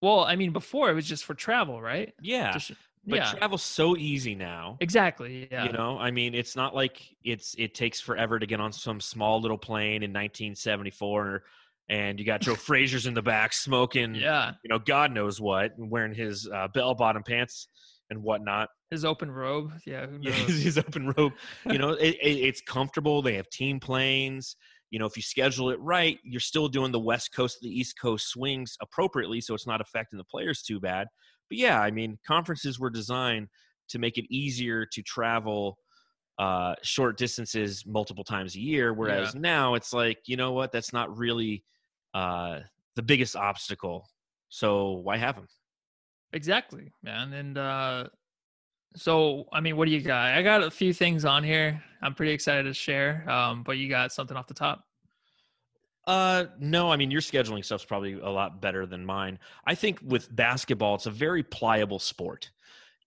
[0.00, 2.12] Well, I mean, before it was just for travel, right?
[2.22, 2.52] Yeah.
[2.52, 2.72] Just-
[3.06, 3.32] but yeah.
[3.32, 4.76] travel's so easy now.
[4.80, 5.48] exactly.
[5.50, 5.64] Yeah.
[5.66, 9.00] You know, I mean, it's not like it's it takes forever to get on some
[9.00, 11.42] small little plane in 1974,
[11.88, 14.52] and you got Joe Frazier's in the back smoking, yeah.
[14.62, 17.68] you know, God knows what, wearing his uh, bell bottom pants
[18.10, 18.68] and whatnot.
[18.90, 19.72] His open robe.
[19.86, 20.06] Yeah.
[20.06, 20.62] Who Yeah, knows?
[20.62, 21.32] his, open robe.
[21.66, 23.22] You know, it, it, it's comfortable.
[23.22, 24.56] They have team planes.
[24.90, 27.74] You know, if you schedule it right, you're still doing the West Coast to the
[27.74, 31.08] East Coast swings appropriately, so it's not affecting the players too bad.
[31.52, 33.48] But yeah, I mean, conferences were designed
[33.90, 35.76] to make it easier to travel
[36.38, 40.94] uh, short distances multiple times a year, whereas now it's like, you know what, that's
[40.94, 41.62] not really
[42.14, 42.60] uh,
[42.96, 44.08] the biggest obstacle.
[44.48, 45.46] So why have them?
[46.32, 47.34] Exactly, man.
[47.34, 48.06] And uh
[48.96, 50.32] so I mean, what do you got?
[50.32, 51.84] I got a few things on here.
[52.00, 53.28] I'm pretty excited to share.
[53.28, 54.84] Um, but you got something off the top.
[56.06, 59.38] Uh, no, I mean your scheduling stuff's probably a lot better than mine.
[59.66, 62.50] I think with basketball, it's a very pliable sport.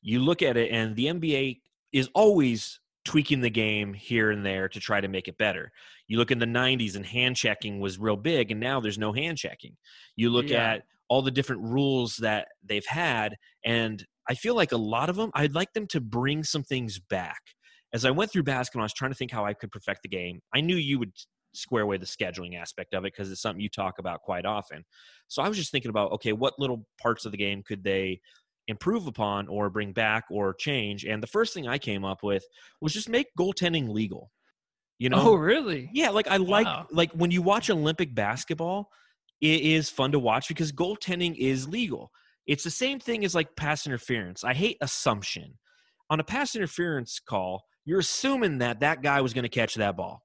[0.02, 4.70] You look at it, and the NBA is always tweaking the game here and there
[4.70, 5.72] to try to make it better.
[6.08, 9.12] You look in the 90s, and hand checking was real big, and now there's no
[9.14, 9.76] hand checking.
[10.16, 10.74] You look Yeah.
[10.76, 15.18] at all the different rules that they've had, and I feel like a lot of
[15.18, 17.42] them, I'd like them to bring some things back.
[17.94, 20.10] As I went through basketball, I was trying to think how I could perfect the
[20.10, 20.42] game.
[20.54, 21.14] I knew you would
[21.56, 24.84] square away the scheduling aspect of it because it's something you talk about quite often.
[25.28, 28.20] So I was just thinking about okay, what little parts of the game could they
[28.68, 31.06] improve upon or bring back or change?
[31.06, 32.44] And the first thing I came up with
[32.82, 34.32] was just make goaltending legal.
[34.98, 35.90] You oh, know, oh, really?
[35.94, 36.88] yeah, like I like Wow.
[36.92, 38.90] like when you watch Olympic basketball,
[39.42, 42.12] it is fun to watch because goaltending is legal.
[42.48, 44.44] It's the same thing as like pass interference.
[44.44, 45.58] I hate assumption.
[46.10, 49.98] On a pass interference call, you're assuming that that guy was going to catch that
[49.98, 50.25] ball.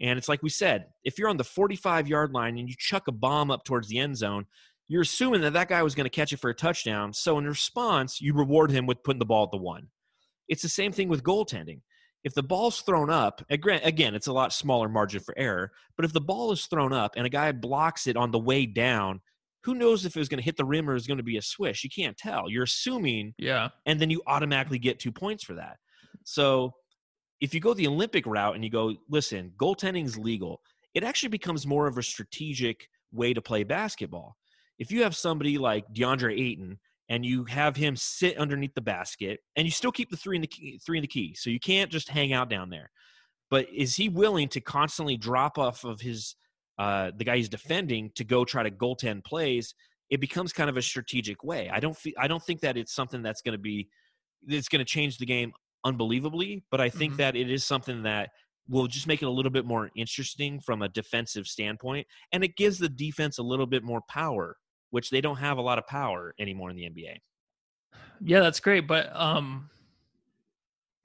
[0.00, 3.06] And it's like we said, if you're on the 45 yard line and you chuck
[3.08, 4.46] a bomb up towards the end zone,
[4.88, 7.12] you're assuming that that guy was going to catch it for a touchdown.
[7.12, 9.88] So in response, you reward him with putting the ball at the one.
[10.48, 11.80] It's the same thing with goaltending.
[12.22, 15.72] If the ball's thrown up, again, it's a lot smaller margin for error.
[15.96, 18.66] But if the ball is thrown up and a guy blocks it on the way
[18.66, 19.20] down,
[19.62, 21.36] who knows if it was going to hit the rim or is going to be
[21.38, 21.84] a swish?
[21.84, 22.50] You can't tell.
[22.50, 23.68] You're assuming Yeah.
[23.86, 25.78] and then you automatically get two points for that.
[26.24, 26.74] So
[27.40, 30.60] if you go the Olympic route and you go, listen, goaltending's legal,
[30.94, 34.36] it actually becomes more of a strategic way to play basketball.
[34.78, 36.78] If you have somebody like DeAndre Ayton
[37.08, 40.42] and you have him sit underneath the basket and you still keep the three in
[40.42, 42.90] the key, three in the key, so you can't just hang out down there.
[43.50, 46.34] But is he willing to constantly drop off of his
[46.76, 49.74] uh, the guy he's defending to go try to goaltend plays?
[50.10, 51.70] It becomes kind of a strategic way.
[51.72, 53.88] I don't feel, I don't think that it's something that's going to be
[54.46, 55.52] it's going to change the game
[55.84, 57.18] unbelievably, but I think Mhm.
[57.18, 58.30] that it is something that
[58.68, 62.56] will just make it a little bit more interesting from a defensive standpoint, and it
[62.56, 64.56] gives the defense a little bit more power,
[64.90, 67.20] which they don't have a lot of power anymore in the NBA.
[68.20, 68.86] Yeah, that's great.
[68.86, 69.70] But um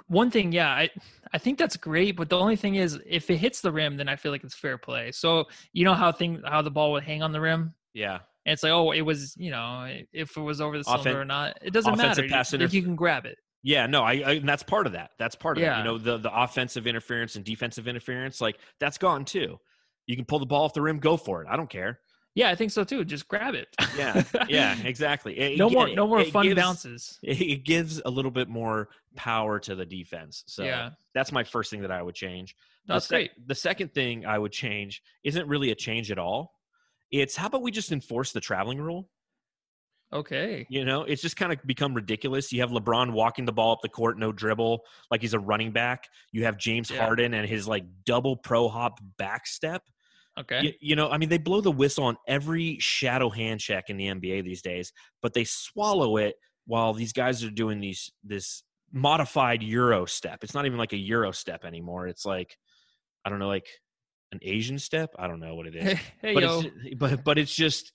[0.07, 0.89] one thing, yeah, I
[1.33, 4.09] I think that's great, but the only thing is if it hits the rim, then
[4.09, 5.11] I feel like it's fair play.
[5.11, 7.75] So you know how thing how the ball would hang on the rim?
[7.93, 11.03] Yeah, And it's like, oh, it was, you know, if it was over the Offen-
[11.03, 12.23] cylinder or not, it doesn't matter.
[12.23, 13.37] You, if you can grab it.
[13.63, 15.11] Yeah, no, I, I and that's part of that.
[15.19, 15.77] That's part of it.
[15.77, 19.59] You know, the the offensive interference and defensive interference, like that's gone too.
[20.07, 21.47] You can pull the ball off the rim, go for it.
[21.49, 21.99] I don't care.
[22.35, 23.03] Yeah, I think so too.
[23.03, 23.67] Just grab it.
[23.97, 25.37] Yeah, yeah, exactly.
[25.37, 27.19] It- no it- more, no more fun gives- bounces.
[27.23, 30.43] It gives a little bit more power to the defense.
[30.47, 30.91] So Yeah.
[31.13, 32.55] that's my first thing that I would change.
[32.85, 33.31] The That's sec- great.
[33.47, 36.53] The second thing I would change isn't really a change at all.
[37.11, 39.09] It's how about we just enforce the traveling rule?
[40.11, 40.65] Okay.
[40.69, 42.51] You know, it's just kind of become ridiculous.
[42.51, 44.81] You have LeBron walking the ball up the court, no dribble,
[45.11, 46.07] like he's a running back.
[46.31, 47.03] You have James Yeah.
[47.05, 49.83] Harden and his like double pro hop back step.
[50.39, 50.61] Okay.
[50.63, 53.97] You, you know, I mean, they blow the whistle on every shadow hand check in
[53.97, 56.35] the NBA these days, but they swallow it
[56.65, 60.43] while these guys are doing these this modified Euro step.
[60.43, 62.07] It's not even like a Euro step anymore.
[62.07, 62.57] It's like
[63.25, 63.67] I don't know, like
[64.31, 65.09] an Asian step.
[65.19, 66.61] I don't know what it is, Hey, but yo.
[66.61, 67.91] it's but but it's just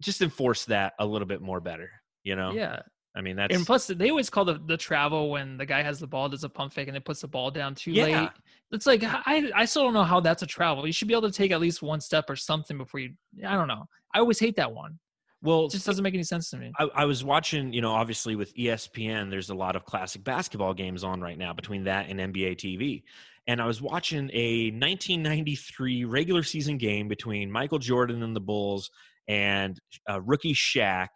[0.00, 1.90] just enforce that a little bit more better.
[2.22, 2.80] You know, Yeah.
[3.16, 6.00] I mean that's And plus, they always call the, the travel when the guy has
[6.00, 8.04] the ball, does a pump fake, and then puts the ball down too Yeah.
[8.22, 8.30] late.
[8.72, 10.84] It's like I I still don't know how that's a travel.
[10.86, 13.10] You should be able to take at least one step or something before you.
[13.46, 13.84] I don't know.
[14.12, 14.98] I always hate that one.
[15.42, 16.72] well It just doesn't make any sense to me.
[16.78, 20.74] I, I was watching, you know, obviously with ESPN, there's a lot of classic basketball
[20.74, 23.02] games on right now between that and NBA TV.
[23.46, 28.90] And I was watching a 1993 regular season game between Michael Jordan and the Bulls
[29.28, 29.78] and
[30.10, 31.08] uh, rookie Shaq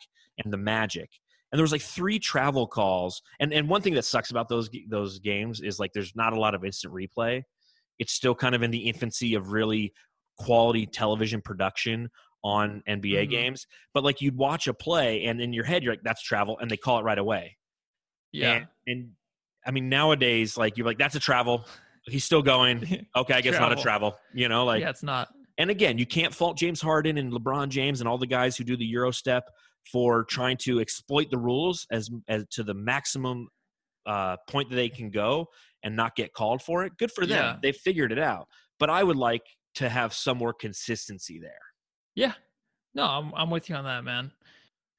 [0.43, 1.09] and the Magic.
[1.51, 3.23] And there was like three travel calls.
[3.41, 6.39] And and one thing that sucks about those those games is like there's not a
[6.41, 7.43] lot of instant replay.
[7.99, 9.93] It's still kind of in the infancy of really
[10.39, 12.09] quality television production
[12.45, 13.31] on NBA Mhm.
[13.31, 16.57] games, but like you'd watch a play and in your head you're like, that's travel,
[16.61, 17.57] and they call it right away.
[18.31, 18.53] Yeah.
[18.53, 19.11] And, and
[19.67, 21.67] I mean, nowadays, like you're like, that's a travel.
[22.05, 23.07] He's still going.
[23.17, 23.83] Okay, I guess not a Travel.
[24.13, 24.19] travel.
[24.33, 25.29] You know, like yeah, it's not.
[25.59, 28.65] And again, you can't fault James Harden and LeBron James and all the guys who
[28.65, 29.45] do the Euro step
[29.91, 33.49] for trying to exploit the rules as, as to the maximum
[34.07, 35.47] uh, point that they can go
[35.83, 36.93] and not get called for it.
[36.97, 37.39] Good for them.
[37.39, 37.57] Yeah.
[37.61, 38.47] They figured it out.
[38.79, 39.43] But I would like
[39.75, 41.53] to have some more consistency there.
[42.15, 42.33] Yeah.
[42.95, 44.33] No, I'm I'm with you on that, man.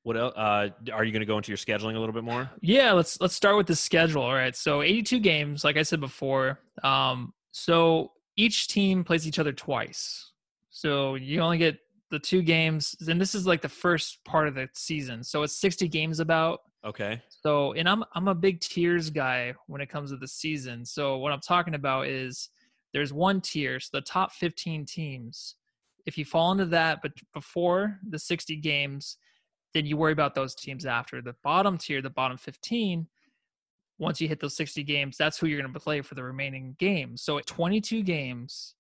[0.03, 0.33] What else?
[0.35, 2.49] Uh, are you going to go into your scheduling a little bit more?
[2.61, 4.21] Yeah, let's let's start with the schedule.
[4.21, 4.55] All right.
[4.55, 6.59] So 82 games, like I said before.
[6.83, 10.31] Um, so each team plays each other twice.
[10.79, 11.77] So you only get
[12.09, 15.25] the two games, and this is like the first part of the season.
[15.25, 16.61] So it's 60 games about.
[16.85, 17.21] Okay.
[17.27, 20.85] So, and I'm I'm a big tiers guy when it comes to the season.
[20.85, 22.49] So what I'm talking about is
[22.93, 25.55] there's one tier, so the top 15 teams.
[26.05, 29.17] If you fall into that, but before the 60 games,
[29.73, 31.21] then you worry about those teams after.
[31.21, 33.05] The bottom tier, the bottom 15,
[33.97, 36.77] once you hit those 60 games, that's who you're going to play for the remaining
[36.79, 37.21] games.
[37.21, 38.75] So at 22 games,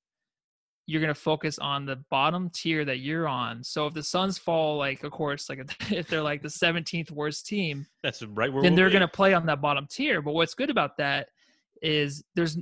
[0.89, 3.63] you're going to focus on the bottom tier that you're on.
[3.63, 5.59] So if the Suns fall, like, of course, like
[5.91, 9.07] if they're like the 17th worst team, That's right where then we'll they're going to
[9.07, 10.21] play on that bottom tier.
[10.21, 11.27] But what's good about that
[11.81, 12.57] is there's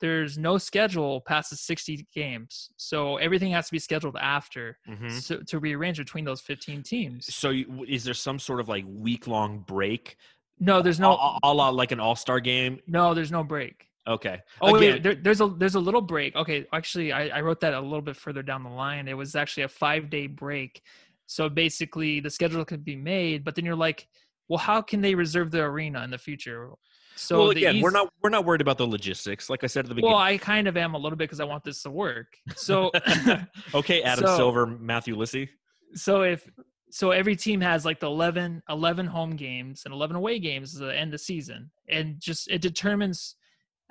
[0.00, 5.10] there's no schedule past the 60 games, so everything has to be scheduled after Mhm.
[5.10, 7.34] so, to rearrange between those 15 teams.
[7.34, 10.16] So, you, is there some sort of like week long break?
[10.60, 12.78] No, there's no a, a la like an all star game?
[12.86, 13.89] no, there's no break.
[14.08, 14.40] Okay.
[14.60, 16.34] Oh Again, wait, there, there's a there's a little break.
[16.34, 19.08] Okay, actually, I, I wrote that a little bit further down the line.
[19.08, 20.82] It was actually a five day break.
[21.26, 24.08] So basically, the schedule could be made, but then you're like,
[24.48, 26.70] well, how can they reserve the arena in the future?
[27.14, 29.50] So well, again, we're not we're not worried about the logistics.
[29.50, 30.14] Like I said at the beginning.
[30.14, 32.38] Well, I kind of am a little bit because I want this to work.
[32.56, 32.90] So,
[33.74, 35.50] okay, Adam so- Silver, Matthew Lissy.
[35.94, 36.48] so if
[36.90, 40.86] so, every team has like the 11, 11 home games and eleven away games at
[40.86, 43.36] the end of the season, and just it determines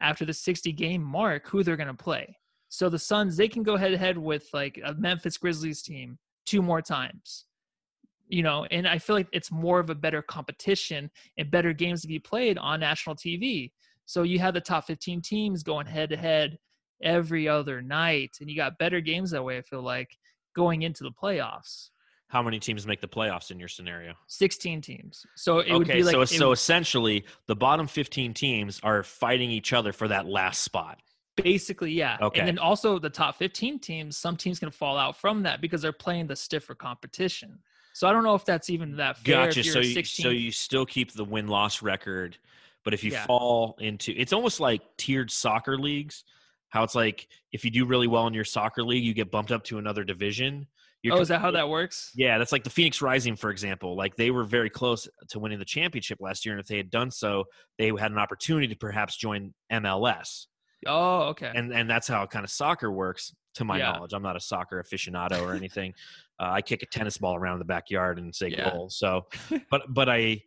[0.01, 2.37] after the sixty game mark who they're going to play.
[2.69, 6.17] So the Suns they can go head to head with like a Memphis Grizzlies team
[6.45, 7.45] two more times.
[8.27, 12.01] You know, and I feel like it's more of a better competition and better games
[12.01, 13.71] to be played on national TV.
[14.05, 16.59] So you have the top 15 teams going head to head
[17.01, 19.57] every other night, and you got better games that way.
[19.57, 20.15] I feel like
[20.55, 21.89] going into the playoffs.
[22.29, 24.13] How many teams make the playoffs in your scenario?
[24.27, 25.25] 16 teams.
[25.35, 29.73] So it would be like so so essentially, the bottom fifteen teams are fighting each
[29.73, 30.99] other for that last spot.
[31.35, 32.17] basically, yeah.
[32.21, 32.39] Okay.
[32.39, 35.81] And then also the top 15 teams, some teams can fall out from that because
[35.81, 37.59] they're playing the stiffer competition.
[37.93, 39.47] So I don't know if that's even that fair.
[39.47, 39.61] Gotcha.
[39.61, 42.37] If you're So you, 16 so you still keep the win loss record,
[42.83, 43.25] but if you Yeah.
[43.25, 46.23] fall into, it's almost like tiered soccer leagues.
[46.69, 49.51] How it's like if you do really well in your soccer league, you get bumped
[49.51, 50.67] up to another division.
[51.01, 52.11] You're oh, is that how that works?
[52.15, 53.95] Yeah, that's like the Phoenix Rising, for example.
[53.95, 56.89] Like they were very close to winning the championship last year, and if they had
[56.89, 57.45] done so,
[57.77, 60.47] they had an opportunity to perhaps join MLS.
[60.85, 61.51] Oh, okay.
[61.55, 63.91] And and that's how kind of soccer works, to my Yeah.
[63.93, 64.11] knowledge.
[64.13, 65.93] I'm not a soccer aficionado or anything.
[66.41, 68.69] uh, I kick a tennis ball around the backyard and say Yeah.
[68.69, 68.89] goal.
[68.89, 69.25] So,
[69.71, 70.41] but but I,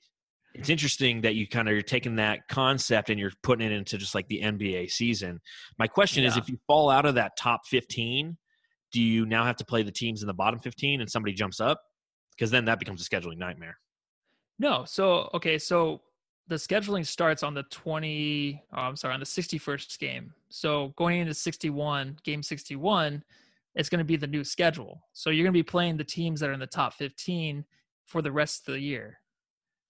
[0.55, 3.97] it's interesting that you kind of you're taking that concept and you're putting it into
[3.99, 5.41] just like the NBA season.
[5.79, 8.37] My question is, if you fall out of that top 15,
[8.93, 11.61] do you now have to play the teams in the bottom 15 and somebody jumps
[11.61, 11.81] up?
[12.31, 13.79] Because then that becomes a scheduling nightmare.
[14.59, 16.03] No, so okay, so
[16.49, 20.33] the scheduling starts on the 20 oh, I'm sorry, on the 61st game.
[20.49, 23.23] So going into 61, game 61,
[23.75, 25.03] it's going to be the new schedule.
[25.13, 27.65] So you're going to be playing the teams that are in the top 15
[28.05, 29.19] for the rest of the year.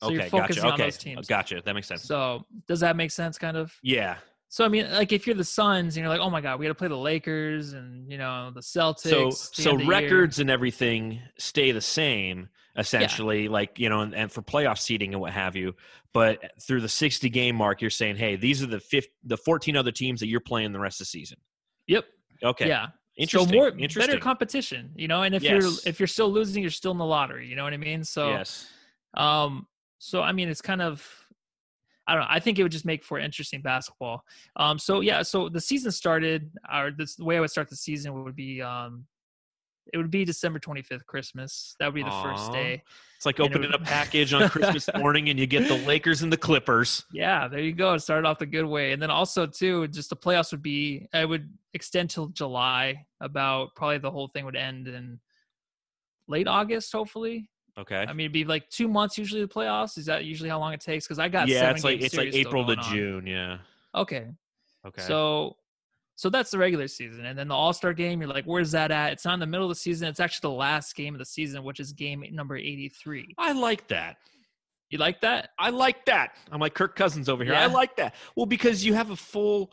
[0.02, 0.72] So okay, you're focusing gotcha.
[0.72, 1.26] on Okay, those teams.
[1.26, 1.62] gotcha.
[1.64, 2.02] That makes sense.
[2.02, 3.72] So does that make sense kind of?
[3.82, 4.16] yeah.
[4.52, 6.66] So I mean like if you're the Suns and you're like, "Oh my god, we
[6.66, 9.88] got to play the Lakers and, you know, the Celtics." So the so the year."
[9.88, 15.14] records and everything stay the same essentially, like you know, and, and for playoff seeding
[15.14, 15.74] and what have you.
[16.12, 19.74] But through the 60 game mark, you're saying, hey, these are the fifth, the 14
[19.74, 21.38] other teams that you're playing the rest of the season.
[21.86, 22.04] Yep.
[22.44, 22.68] Okay.
[22.68, 22.88] Yeah.
[23.16, 23.48] Interesting.
[23.48, 24.00] So more Interesting.
[24.02, 25.62] better competition, you know, and if Yes.
[25.62, 28.04] you're if you're still losing, you're still in the lottery, you know what I mean?
[28.04, 28.70] So yes.
[29.14, 31.21] um so I mean it's kind of
[32.06, 32.28] I don't know.
[32.30, 34.24] I think it would just make for interesting basketball.
[34.56, 37.76] Um so yeah, so the season started or this the way I would start the
[37.76, 39.06] season would be um
[39.92, 41.74] it would be December 25th, Christmas.
[41.78, 42.82] That would be the first day.
[43.16, 46.22] It's like And it opening a package on Christmas morning and you get the Lakers
[46.22, 47.04] and the Clippers.
[47.12, 47.94] Yeah, there you go.
[47.94, 48.92] It started off the good way.
[48.92, 53.06] And then also too, just the playoffs would be I would extend till July.
[53.20, 55.20] About probably the whole thing would end in
[56.28, 57.48] late August, hopefully.
[57.78, 58.04] Okay.
[58.06, 59.96] I mean, it'd be like two months usually the playoffs.
[59.96, 61.06] Is that usually how long it takes?
[61.06, 62.94] Because I got yeah, it's like it's like April to going on.
[62.94, 63.26] June.
[63.26, 63.58] Yeah.
[63.94, 64.26] Okay,
[64.86, 65.02] Okay.
[65.02, 65.56] so
[66.14, 67.24] So that's the regular season.
[67.26, 69.12] And then the All Star game, you're like, where's that at?
[69.12, 70.08] It's not in the middle of the season.
[70.08, 73.34] It's actually the last game of the season, which is game number 83.
[73.38, 74.16] I like that.
[74.90, 75.50] You like that?
[75.58, 76.32] I like that.
[76.50, 77.54] I'm like Kirk Cousins over here.
[77.54, 78.14] I like that.
[78.36, 79.72] Well, because you have a full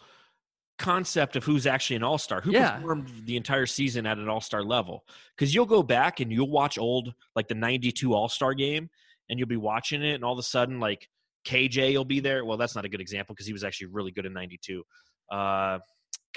[0.80, 2.78] concept of who's actually an all-star who Yeah.
[2.78, 5.06] performed the entire season at an all-star level.
[5.36, 8.90] Because you'll go back and you'll watch old like the 92 all-star game
[9.30, 11.08] and you'll be watching it and all of a sudden like
[11.46, 12.44] kj will be there.
[12.46, 14.84] Well that's not a good example because he was actually really good in 92
[15.32, 15.80] uh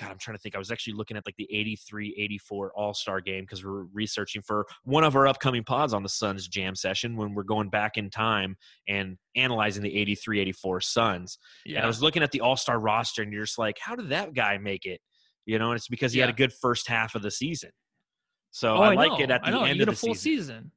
[0.01, 0.55] God, I'm trying to think.
[0.55, 4.41] I was actually looking at like the 83 84 All Star game because we're researching
[4.43, 7.99] for one of our upcoming pods on the Suns jam session when we're going back
[7.99, 8.57] in time
[8.89, 11.39] and analyzing the 83 84 Suns.
[11.77, 14.09] And I was looking at the All Star roster, and you're just like, how did
[14.09, 15.01] that guy make it?
[15.45, 17.71] You know, and it's because he had a good first half of the season.
[18.51, 20.39] So Oh, I, I like it at the end of the full season.
[20.39, 20.71] season.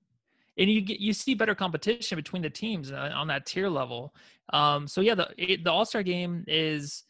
[0.57, 4.13] And you get you see better competition between the teams uh, on that tier level.
[4.53, 7.03] Um, so yeah, the the All Star game is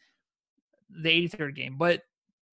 [0.90, 2.02] the 83rd game, but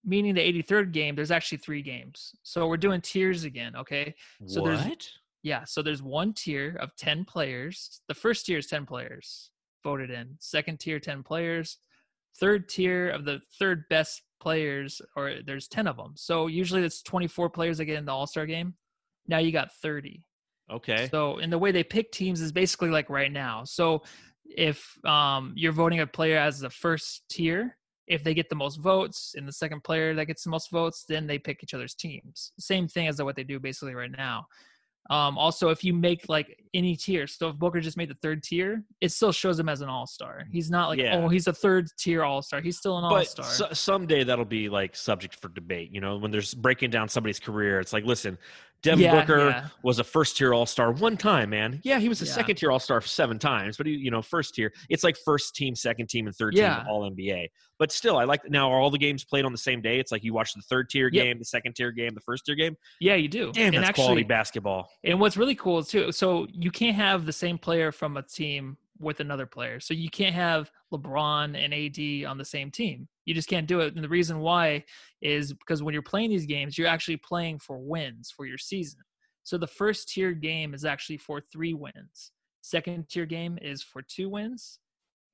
[0.04, 2.34] meaning the 83rd game, there's actually three games.
[2.44, 3.76] So we're doing tiers again.
[3.76, 4.16] Okay,
[4.48, 4.68] So what?
[4.82, 5.10] there's-
[5.44, 5.64] yeah.
[5.66, 8.02] So there's one tier of 10 players.
[8.08, 9.52] The first tier is 10 players
[9.84, 10.36] voted in.
[10.40, 11.78] Second tier, 10 players.
[12.40, 16.14] Third tier of the third best players, or there's 10 of them.
[16.16, 18.74] So usually it's 24 players that get in the All Star game.
[19.28, 20.26] Now you got 30.
[20.72, 21.08] okay.
[21.12, 23.64] So, and the way they pick teams is basically like right now.
[23.66, 24.04] So,
[24.46, 27.78] if um, you're voting a player as the first tier,
[28.08, 31.06] if they get the most votes, and the second player that gets the most votes,
[31.08, 32.52] then they pick each other's teams.
[32.60, 34.46] Same thing as what they do basically right now.
[35.10, 38.42] Um, also, if you make like any tier, so if Booker just made the third
[38.42, 40.46] tier, it still shows him as an all star.
[40.50, 41.18] He's not like, Yeah.
[41.18, 42.62] oh, he's a third tier all star.
[42.62, 43.46] He's still an all but star.
[43.46, 45.90] so, someday that'll be like subject for debate.
[45.92, 48.38] You know, when there's breaking down somebody's career, it's like, listen,
[48.84, 49.68] Devin Yeah, Booker yeah.
[49.82, 51.80] was a first tier All Star one time, man.
[51.84, 52.34] Yeah, he was a Yeah.
[52.34, 55.56] second tier All Star seven times, but he, you know, first tier, it's like first
[55.56, 57.48] team, second team, and third team All NBA.
[57.80, 58.70] But still, I like now.
[58.72, 60.00] Are all the games played on the same day?
[60.00, 61.24] It's like you watch the third tier Yep.
[61.24, 62.76] game, the second tier game, the first tier game.
[63.00, 63.52] yeah, you do.
[63.54, 64.90] Damn, and that's actually, quality basketball.
[65.04, 68.22] And what's really cool is too, so you can't have the same player from a
[68.22, 69.80] team with another player.
[69.80, 73.08] So you can't have LeBron and AD on the same team.
[73.26, 73.96] You just can't do it.
[73.96, 74.84] And the reason why
[75.22, 79.00] is because when you're playing these games, you're actually playing for wins for your season.
[79.44, 82.32] So the first tier game is actually for three wins.
[82.62, 84.80] Second tier game is for two wins.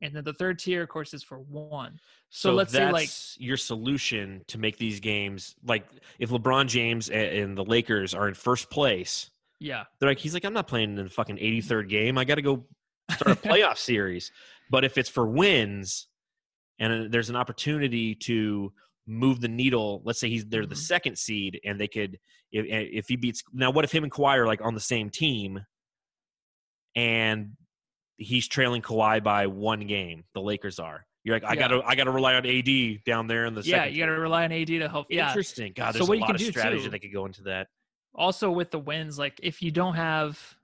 [0.01, 1.99] And then the third tier, of course, is for one.
[2.29, 5.85] So, So let's say, like- your solution to make these games like
[6.19, 9.29] if LeBron James and the Lakers are in first place,
[9.59, 9.83] Yeah.
[9.99, 12.17] they're like he's like I'm not playing in the fucking 83rd game.
[12.17, 12.65] I got to go
[13.11, 14.31] start a playoff series.
[14.71, 16.07] But if it's for wins
[16.79, 18.71] and uh, there's an opportunity to
[19.07, 20.77] move the needle, let's say he's they're the Mhm.
[20.93, 22.19] second seed and they could
[22.51, 25.09] if if he beats now what if him and Kawhi are like on the same
[25.09, 25.59] team
[26.95, 27.51] and
[28.17, 31.05] he's trailing Kawhi by one game, the Lakers are.
[31.23, 31.59] You're like I Yeah.
[31.59, 33.77] got to I got to rely on AD down there in the Yeah.
[33.77, 35.07] second You got to rely on AD to help.
[35.09, 35.27] Yeah.
[35.27, 35.73] Interesting.
[35.75, 37.25] God, So there's what a you lot can of do, strategy too- that could go
[37.25, 37.67] into that.
[38.15, 40.57] also with the wins like if you don't have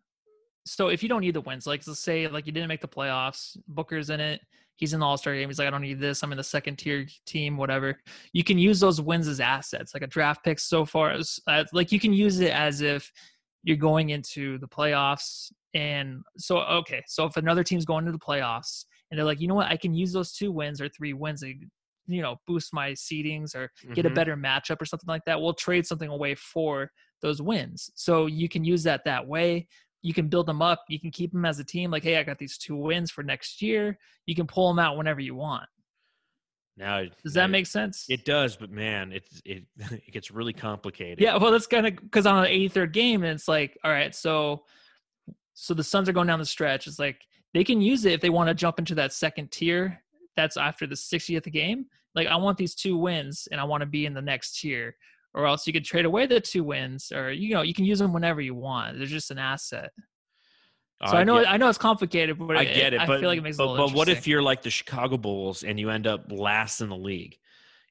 [0.65, 2.87] so if you don't need the wins like let's say like you didn't make the
[2.87, 4.41] playoffs booker's in it
[4.77, 6.77] he's in the all-star game he's like i don't need this i'm in the second
[6.77, 7.99] tier team whatever
[8.33, 11.63] you can use those wins as assets like a draft pick so far as uh,
[11.73, 13.11] like you can use it as if
[13.63, 18.19] you're going into the playoffs and so okay so if another team's going to the
[18.19, 21.13] playoffs and they're like you know what i can use those two wins or three
[21.13, 21.53] wins to
[22.07, 24.15] you know boost my seedings or get a Mhm.
[24.15, 27.89] better matchup or something like that, we'll trade something away for those wins.
[27.95, 29.67] So you can use that that way.
[30.05, 30.85] You can build them up.
[30.87, 31.89] You can keep them as a team.
[31.89, 33.97] Like, hey, I got these two wins for next year.
[34.27, 35.65] You can pull them out whenever you want.
[36.77, 38.05] Now, Does now that make sense?
[38.07, 41.19] It does, but man, it it it gets really complicated.
[41.19, 41.37] yeah.
[41.37, 44.63] Well, that's kind of because on the 83rd game, and it's like, all right, so
[45.55, 46.85] so the Suns are going down the stretch.
[46.85, 47.21] It's like
[47.55, 50.03] they can use it if they want to jump into that second tier.
[50.35, 51.85] That's after the 60th game.
[52.13, 54.95] Like, I want these two wins, and I want to be in the next tier.
[55.35, 57.99] Or else you could trade away the two wins, or you know, you can use
[57.99, 58.97] them whenever you want.
[58.97, 59.91] They're just an asset.
[61.05, 63.27] So I, know, get, I know it's complicated, but I get it, I but feel
[63.27, 65.77] like it makes it but, little but what if you're like the Chicago Bulls and
[65.77, 67.37] you end up last in the league?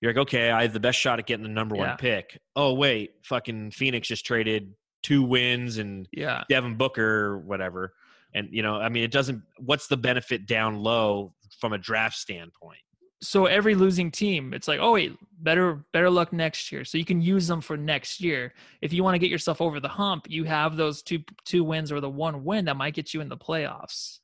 [0.01, 2.41] You're like, okay, I have the best shot at getting the number one pick.
[2.57, 4.73] Oh wait, fucking Phoenix just traded
[5.03, 7.93] two wins and Yeah, Devin Booker, or whatever.
[8.33, 9.43] And you know, I mean, it doesn't.
[9.59, 12.81] What's the benefit down low from a draft standpoint?
[13.25, 16.85] So every losing team it's like oh wait better better luck next year.
[16.85, 18.53] So you can use them for next year.
[18.81, 21.91] If you want to get yourself over the hump you have those two two wins
[21.91, 24.19] or the one win that might get you in the playoffs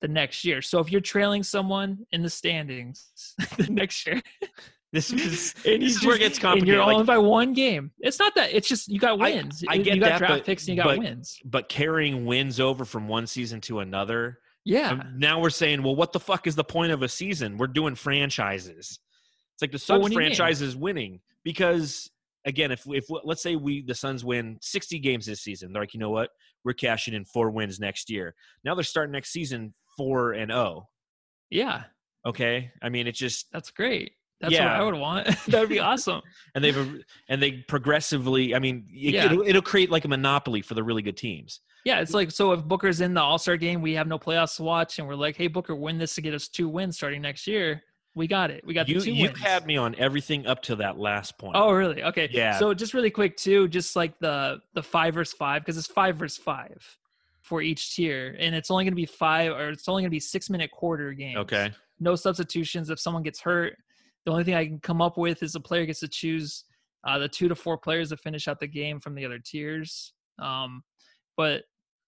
[0.00, 0.62] the next year.
[0.62, 3.08] So if you're trailing someone in the standings
[3.56, 4.20] the next year
[4.92, 6.68] This is and this is where it just- gets complicated.
[6.74, 9.62] you're Like, only by one game it's not that it's just you got wins.
[9.68, 11.38] I You- get you got that, draft but- picks and you got but- wins.
[11.44, 15.96] but carrying wins over from one season to another yeah Um, now we're saying, well,
[15.96, 17.56] what the fuck is the point of a season?
[17.58, 18.98] We're doing franchises.
[19.54, 22.10] It's like the Suns winning franchise is winning because
[22.46, 25.94] again, if if let's say we the Suns win 60 games this season, they're like,
[25.94, 26.30] you know what,
[26.64, 28.34] we're cashing in four wins next year.
[28.64, 30.88] Now they're starting next season four and zero.
[31.50, 31.84] Yeah,
[32.26, 34.12] Okay, I mean it's just that's great.
[34.40, 34.64] That's Yeah.
[34.72, 35.26] what I would want.
[35.48, 36.22] that would be awesome.
[36.54, 38.54] and they've and they progressively.
[38.54, 39.32] I mean, it, Yeah.
[39.46, 41.60] it'll create like a monopoly for the really good teams.
[41.84, 44.56] Yeah, it's like so if Booker's in the All Star game, we have no playoffs
[44.56, 47.22] to watch, and we're like, hey Booker, win this to get us two wins starting
[47.22, 47.82] next year.
[48.14, 48.64] We got it.
[48.66, 49.38] We got You the two you wins.
[49.38, 51.54] had me on everything up to that last point.
[51.56, 52.02] Oh, really?
[52.02, 52.28] Okay.
[52.32, 52.58] Yeah.
[52.58, 56.16] So just really quick too, just like the the five versus five, because it's five
[56.16, 56.84] versus five
[57.40, 60.14] for each tier, and it's only going to be five, or it's only going to
[60.14, 61.38] be six minute quarter games.
[61.38, 61.70] okay.
[62.00, 62.90] No substitutions.
[62.90, 63.76] If someone gets hurt,
[64.24, 66.64] the only thing I can come up with is the player gets to choose
[67.06, 70.12] uh, the two to four players to finish out the game from the other tiers.
[70.38, 70.82] Um,
[71.40, 71.62] but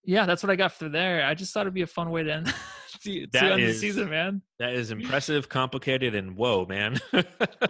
[0.04, 1.24] yeah, that's what I got for there.
[1.24, 2.54] I just thought it'd be a fun way to end,
[3.02, 4.42] to, to end is- the season, man.
[4.58, 7.00] That is impressive, complicated, and whoa, man.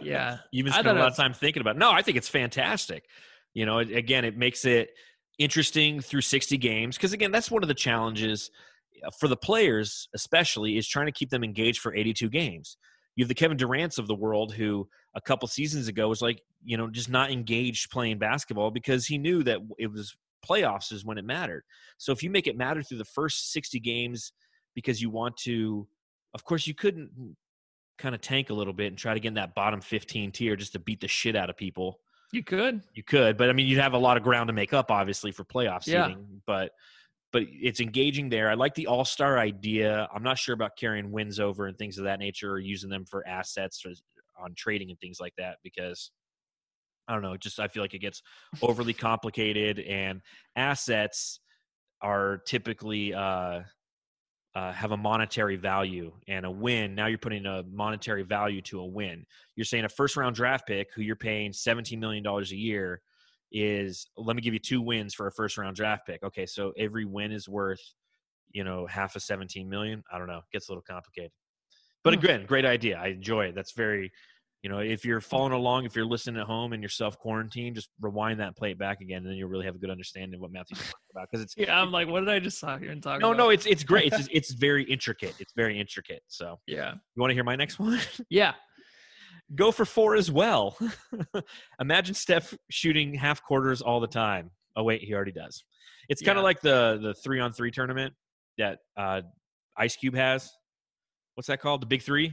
[0.01, 0.39] Yeah.
[0.51, 1.77] You've been spending a lot of time thinking about.
[1.77, 1.79] It.
[1.79, 3.05] No, I think it's fantastic.
[3.55, 4.91] You know, it, again, it makes it
[5.39, 8.51] interesting through 60 games because again, that's one of the challenges
[9.07, 12.77] uh, for the players, especially, is trying to keep them engaged for 82 games.
[13.15, 16.43] You have the Kevin Durant's of the world who a couple seasons ago was like,
[16.65, 20.17] you know, just not engaged playing basketball because he knew that it was
[20.47, 21.65] playoffs is when it mattered.
[21.99, 24.33] So if you make it matter through the first 60 games
[24.75, 25.87] because you want to,
[26.35, 27.37] of course, you couldn't
[27.99, 30.57] kind of tank a little bit and try to get in that bottom 15 tier
[30.57, 32.01] just to beat the shit out of people.
[32.33, 32.81] You could.
[32.95, 35.33] You could, but I mean, you'd have a lot of ground to make up, obviously,
[35.33, 36.15] for playoff Yeah.
[36.47, 36.73] But
[37.33, 38.51] but it's engaging there.
[38.51, 40.09] I like the All Star idea.
[40.15, 43.05] I'm not sure about carrying wins over and things of that nature, or using them
[43.07, 43.85] for assets
[44.39, 46.11] on trading and things like that, because
[47.09, 47.37] I don't know.
[47.37, 48.23] Just I feel like it gets
[48.63, 50.21] overly complicated, and
[50.57, 51.41] assets
[52.01, 53.63] are typically uh,
[54.55, 56.95] uh, have a monetary value, and a win.
[56.95, 59.25] Now you're putting a monetary value to a win.
[59.57, 63.01] You're saying a first round draft pick who you're paying 17 million dollars a year
[63.51, 66.23] is let me give you two wins for a first round draft pick.
[66.23, 67.83] Okay, so every win is worth,
[68.51, 70.03] you know, half of 17 million.
[70.11, 70.41] I don't know.
[70.53, 71.33] Gets a little complicated.
[72.03, 72.19] But Hmm.
[72.21, 72.99] again, great idea.
[72.99, 73.55] I enjoy it.
[73.55, 74.11] That's very,
[74.63, 77.75] you know, if you're following along, if you're listening at home and you're self quarantined,
[77.75, 80.41] just rewind that plate back again, and then you'll really have a good understanding of
[80.41, 81.29] what Matthew's talking about.
[81.31, 83.39] Because it's Yeah, I'm like, what did I just talk here and talk no, about?
[83.39, 84.13] no, it's it's great.
[84.13, 85.35] It's it's very intricate.
[85.41, 86.23] It's very intricate.
[86.29, 86.93] So Yeah.
[86.93, 87.99] you want to hear my next one?
[88.31, 88.53] Yeah.
[89.57, 90.79] Go for four as well.
[91.81, 94.51] Imagine Steph shooting half quarters all the time.
[94.77, 95.65] Oh wait, he already does.
[96.09, 96.47] It's kind of Yeah.
[96.47, 98.15] like the the three on three tournament
[98.59, 99.23] that uh,
[99.77, 100.49] Ice Cube has.
[101.35, 101.83] What's that called?
[101.83, 102.33] The Big Three.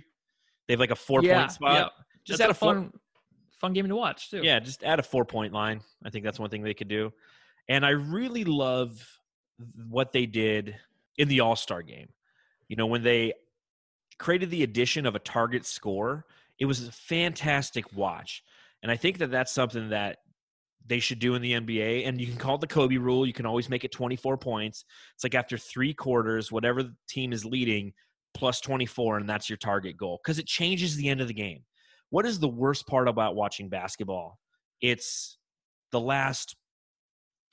[0.67, 1.39] They have like a four yeah.
[1.39, 1.75] point spot.
[1.77, 2.03] Yeah.
[2.25, 2.93] Just add a a four, fun,
[3.59, 4.41] fun game to watch too.
[4.43, 5.81] yeah, just add a four point line.
[6.03, 7.11] I think that's one thing they could do.
[7.67, 9.19] And I really love
[9.87, 10.75] what they did
[11.17, 12.09] in the All Star game.
[12.67, 13.33] You know, when they
[14.17, 16.25] created the addition of a target score,
[16.59, 18.43] it was a fantastic watch.
[18.83, 20.17] And I think that that's something that
[20.85, 22.07] they should do in the NBA.
[22.07, 23.25] And you can call it the Kobe rule.
[23.25, 24.85] You can always make it 24 points.
[25.15, 27.93] It's like after three quarters, whatever the team is leading,
[28.33, 31.63] plus 24, and that's your target goal because it changes the end of the game.
[32.09, 34.39] What is the worst part about watching basketball?
[34.81, 35.37] It's
[35.91, 36.55] the last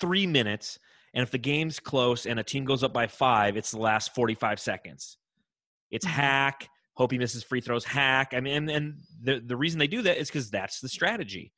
[0.00, 0.78] three minutes.
[1.14, 4.14] And if the game's close and a team goes up by five, it's the last
[4.14, 5.18] 45 seconds.
[5.90, 6.10] It's Mhm.
[6.10, 6.68] hack.
[6.94, 7.84] Hope he misses free throws.
[7.84, 8.32] Hack.
[8.32, 11.52] I mean, and, and the, the reason they do that is because that's the strategy.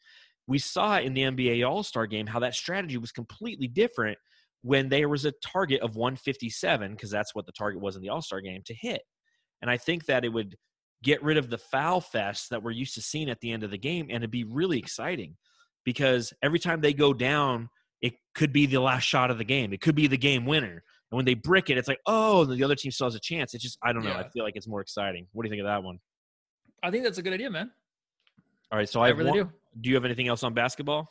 [0.47, 4.19] We saw in the NBA All Star game how that strategy was completely different
[4.63, 8.09] when there was a target of 157, because that's what the target was in the
[8.09, 9.03] All Star game to hit.
[9.63, 10.57] And I think that it would
[11.03, 13.71] get rid of the foul fest that we're used to seeing at the end of
[13.71, 15.37] the game and it'd be really exciting
[15.85, 17.69] because every time they go down,
[18.03, 19.73] it could be the last shot of the game.
[19.73, 20.83] It could be the game winner.
[21.11, 23.55] And when they brick it, it's like, oh, the other team still has a chance.
[23.55, 24.13] It's just, I don't know.
[24.13, 25.27] I feel like it's more exciting.
[25.33, 25.99] What do you think of that one?
[26.83, 27.71] I think that's a good idea, man.
[28.71, 28.89] All right.
[28.89, 29.51] So I I, really one- do.
[29.81, 31.09] do you have anything else on basketball?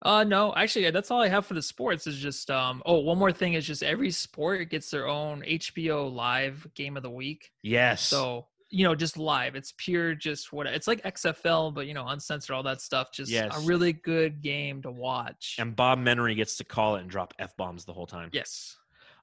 [0.00, 3.18] Uh no, actually that's all I have for the sports is just um oh one
[3.18, 7.50] more thing is just every sport gets their own HBO live game of the week.
[7.62, 8.02] Yes.
[8.02, 9.54] So, you know, just live.
[9.56, 13.12] It's pure just what it's like XFL, but you know, uncensored, all that stuff.
[13.12, 13.56] Just Yes.
[13.56, 15.56] a really good game to watch.
[15.58, 18.30] and Bob Menery gets to call it and drop f bombs the whole time.
[18.32, 18.76] yes.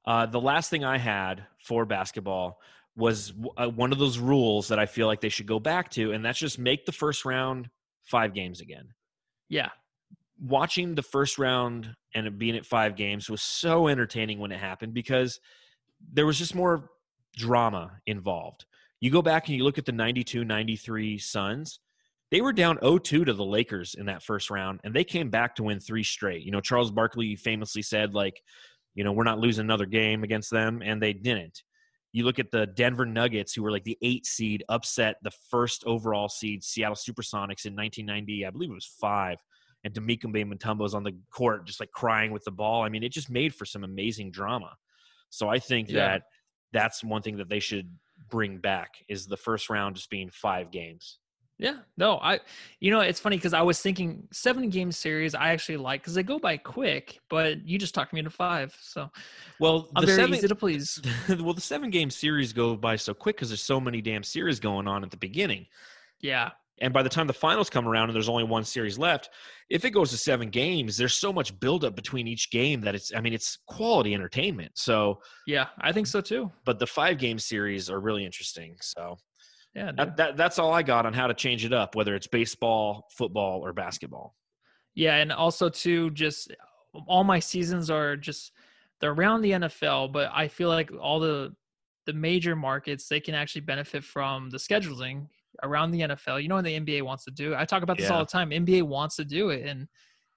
[0.05, 2.59] Uh, the last thing I had for basketball
[2.95, 5.89] was w- uh, one of those rules that I feel like they should go back
[5.91, 7.69] to, and that's just make the first round
[8.03, 8.93] five games again.
[9.49, 9.69] Yeah.
[10.39, 14.59] Watching the first round and it being at five games was so entertaining when it
[14.59, 15.39] happened because
[16.13, 16.91] there was just more
[17.35, 18.65] drama involved.
[19.01, 21.79] You go back and you look at the 92 93 Suns,
[22.31, 25.29] they were down 0 2 to the Lakers in that first round, and they came
[25.29, 26.43] back to win three straight.
[26.43, 28.41] You know, Charles Barkley famously said, like,
[28.95, 31.61] you know, we're not losing another game against them, and they didn't.
[32.13, 35.83] You look at the Denver Nuggets, who were like the eight seed, upset the first
[35.85, 38.45] overall seed Seattle SuperSonics in 1990.
[38.45, 39.37] I believe it was five.
[39.83, 42.83] And Dikembe Mutombo's on the court, just like crying with the ball.
[42.83, 44.71] I mean, it just made for some amazing drama.
[45.29, 45.95] So I think Yeah.
[46.07, 46.23] that
[46.71, 47.91] that's one thing that they should
[48.29, 51.19] bring back is the first round just being five games.
[51.57, 52.41] Yeah, no, I,
[52.81, 56.13] you know, it's funny because I was thinking seven game series I actually like because
[56.13, 59.09] they go by quick, but you just talked me into five, so
[59.57, 61.01] Well, I'm the very seven, easy to please.
[61.29, 64.59] well, the seven game series go by so quick because there's so many damn series
[64.59, 65.67] going on at the beginning.
[66.19, 69.29] Yeah, And by the time the finals come around and there's only one series left,
[69.69, 73.13] if it goes to seven games, there's so much buildup between each game that it's,
[73.15, 74.71] I mean, it's quality entertainment.
[74.75, 76.51] So, yeah, I think so too.
[76.65, 78.75] but the five game series are really interesting.
[78.81, 79.17] So
[79.73, 82.27] Yeah, that, that, that's all I got on how to change it up, whether it's
[82.27, 84.35] baseball, football, or basketball.
[84.95, 86.53] yeah, and also too, just
[87.07, 88.51] all my seasons are just
[88.99, 91.53] they're around the NFL, but I feel like all the
[92.05, 95.27] the major markets they can actually benefit from the scheduling
[95.65, 96.41] around the NFL.
[96.41, 97.55] You know what the NBA wants to do?
[97.55, 98.49] I talk about this all the time.
[98.51, 99.87] NBA wants to do it, and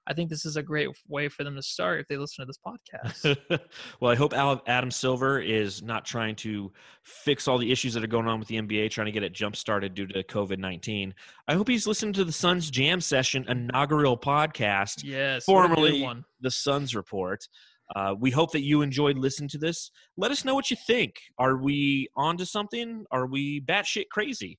[0.07, 2.47] I think this is a great way for them to start if they listen to
[2.47, 3.61] this podcast.
[4.01, 4.33] well, I hope
[4.67, 6.73] Adam Silver is not trying to
[7.05, 9.35] fix all the issues that are going on with the NBA, trying to get it
[9.35, 11.15] jump started due to COVID 19.
[11.47, 15.75] I hope he's listening to the Suns Jam Session inaugural podcast, yes, what a good
[15.77, 16.25] Formerly- one.
[16.41, 17.47] the Suns Report.
[17.97, 19.91] Uh, we hope that you enjoyed listening to this.
[20.19, 21.15] Let us know what you think.
[21.39, 23.07] Are we onto something?
[23.11, 24.59] Are we batshit crazy?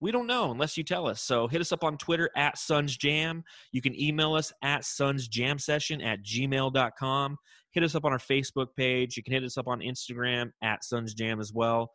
[0.00, 1.20] We don't know unless you tell us.
[1.20, 3.44] So hit us up on Twitter at Suns Jam.
[3.72, 7.36] You can email us at sunsjamsession at gmail.com.
[7.72, 9.16] Hit us up on our Facebook page.
[9.16, 11.92] You can hit us up on Instagram at Suns Jam as well.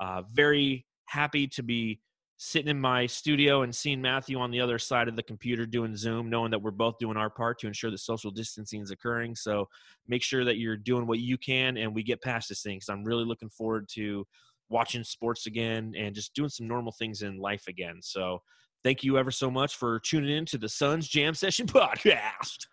[0.00, 2.00] Uh, very happy to be
[2.44, 5.94] sitting in my studio and seeing Matthew on the other side of the computer doing
[5.94, 9.36] Zoom, knowing that we're both doing our part to ensure that social distancing is occurring.
[9.36, 9.68] So
[10.08, 12.88] make sure that you're doing what you can and we get past this thing because
[12.88, 14.26] I'm really looking forward to
[14.72, 17.98] watching sports again and just doing some normal things in life again.
[18.02, 18.42] So
[18.82, 22.66] thank you ever so much for tuning in to the Suns Jam Session podcast.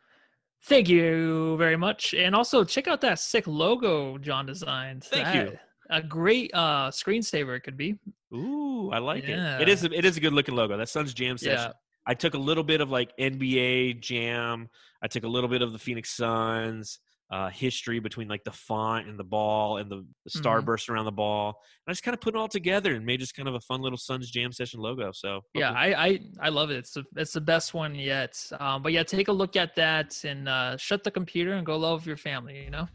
[0.65, 2.13] Thank you very much.
[2.13, 5.03] And also check out that sick logo John designed.
[5.03, 5.57] Thank That- you.
[5.91, 7.95] A great uh screensaver it could be.
[8.31, 9.39] Ooh, I like it.
[9.59, 10.77] It is a, it is a good looking logo.
[10.77, 11.57] That Suns Jam Session.
[11.57, 11.71] Yeah.
[12.05, 14.69] I took a little bit of like NBA Jam.
[15.01, 16.99] I took a little bit of the Phoenix Suns
[17.31, 20.41] uh, history between like the font and the ball and the, the Mhm.
[20.41, 21.49] starburst around the ball.
[21.85, 23.59] And I just kind of put it all together and made just kind of a
[23.59, 25.11] fun little Suns Jam Session logo.
[25.13, 26.77] So Yeah, I, I I love it.
[26.77, 28.43] It's the, it's the best one yet.
[28.59, 31.77] Um, but yeah, take a look at that and uh, shut the computer and go
[31.77, 32.63] love your family.
[32.63, 32.87] You know.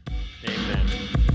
[0.43, 1.34] amen.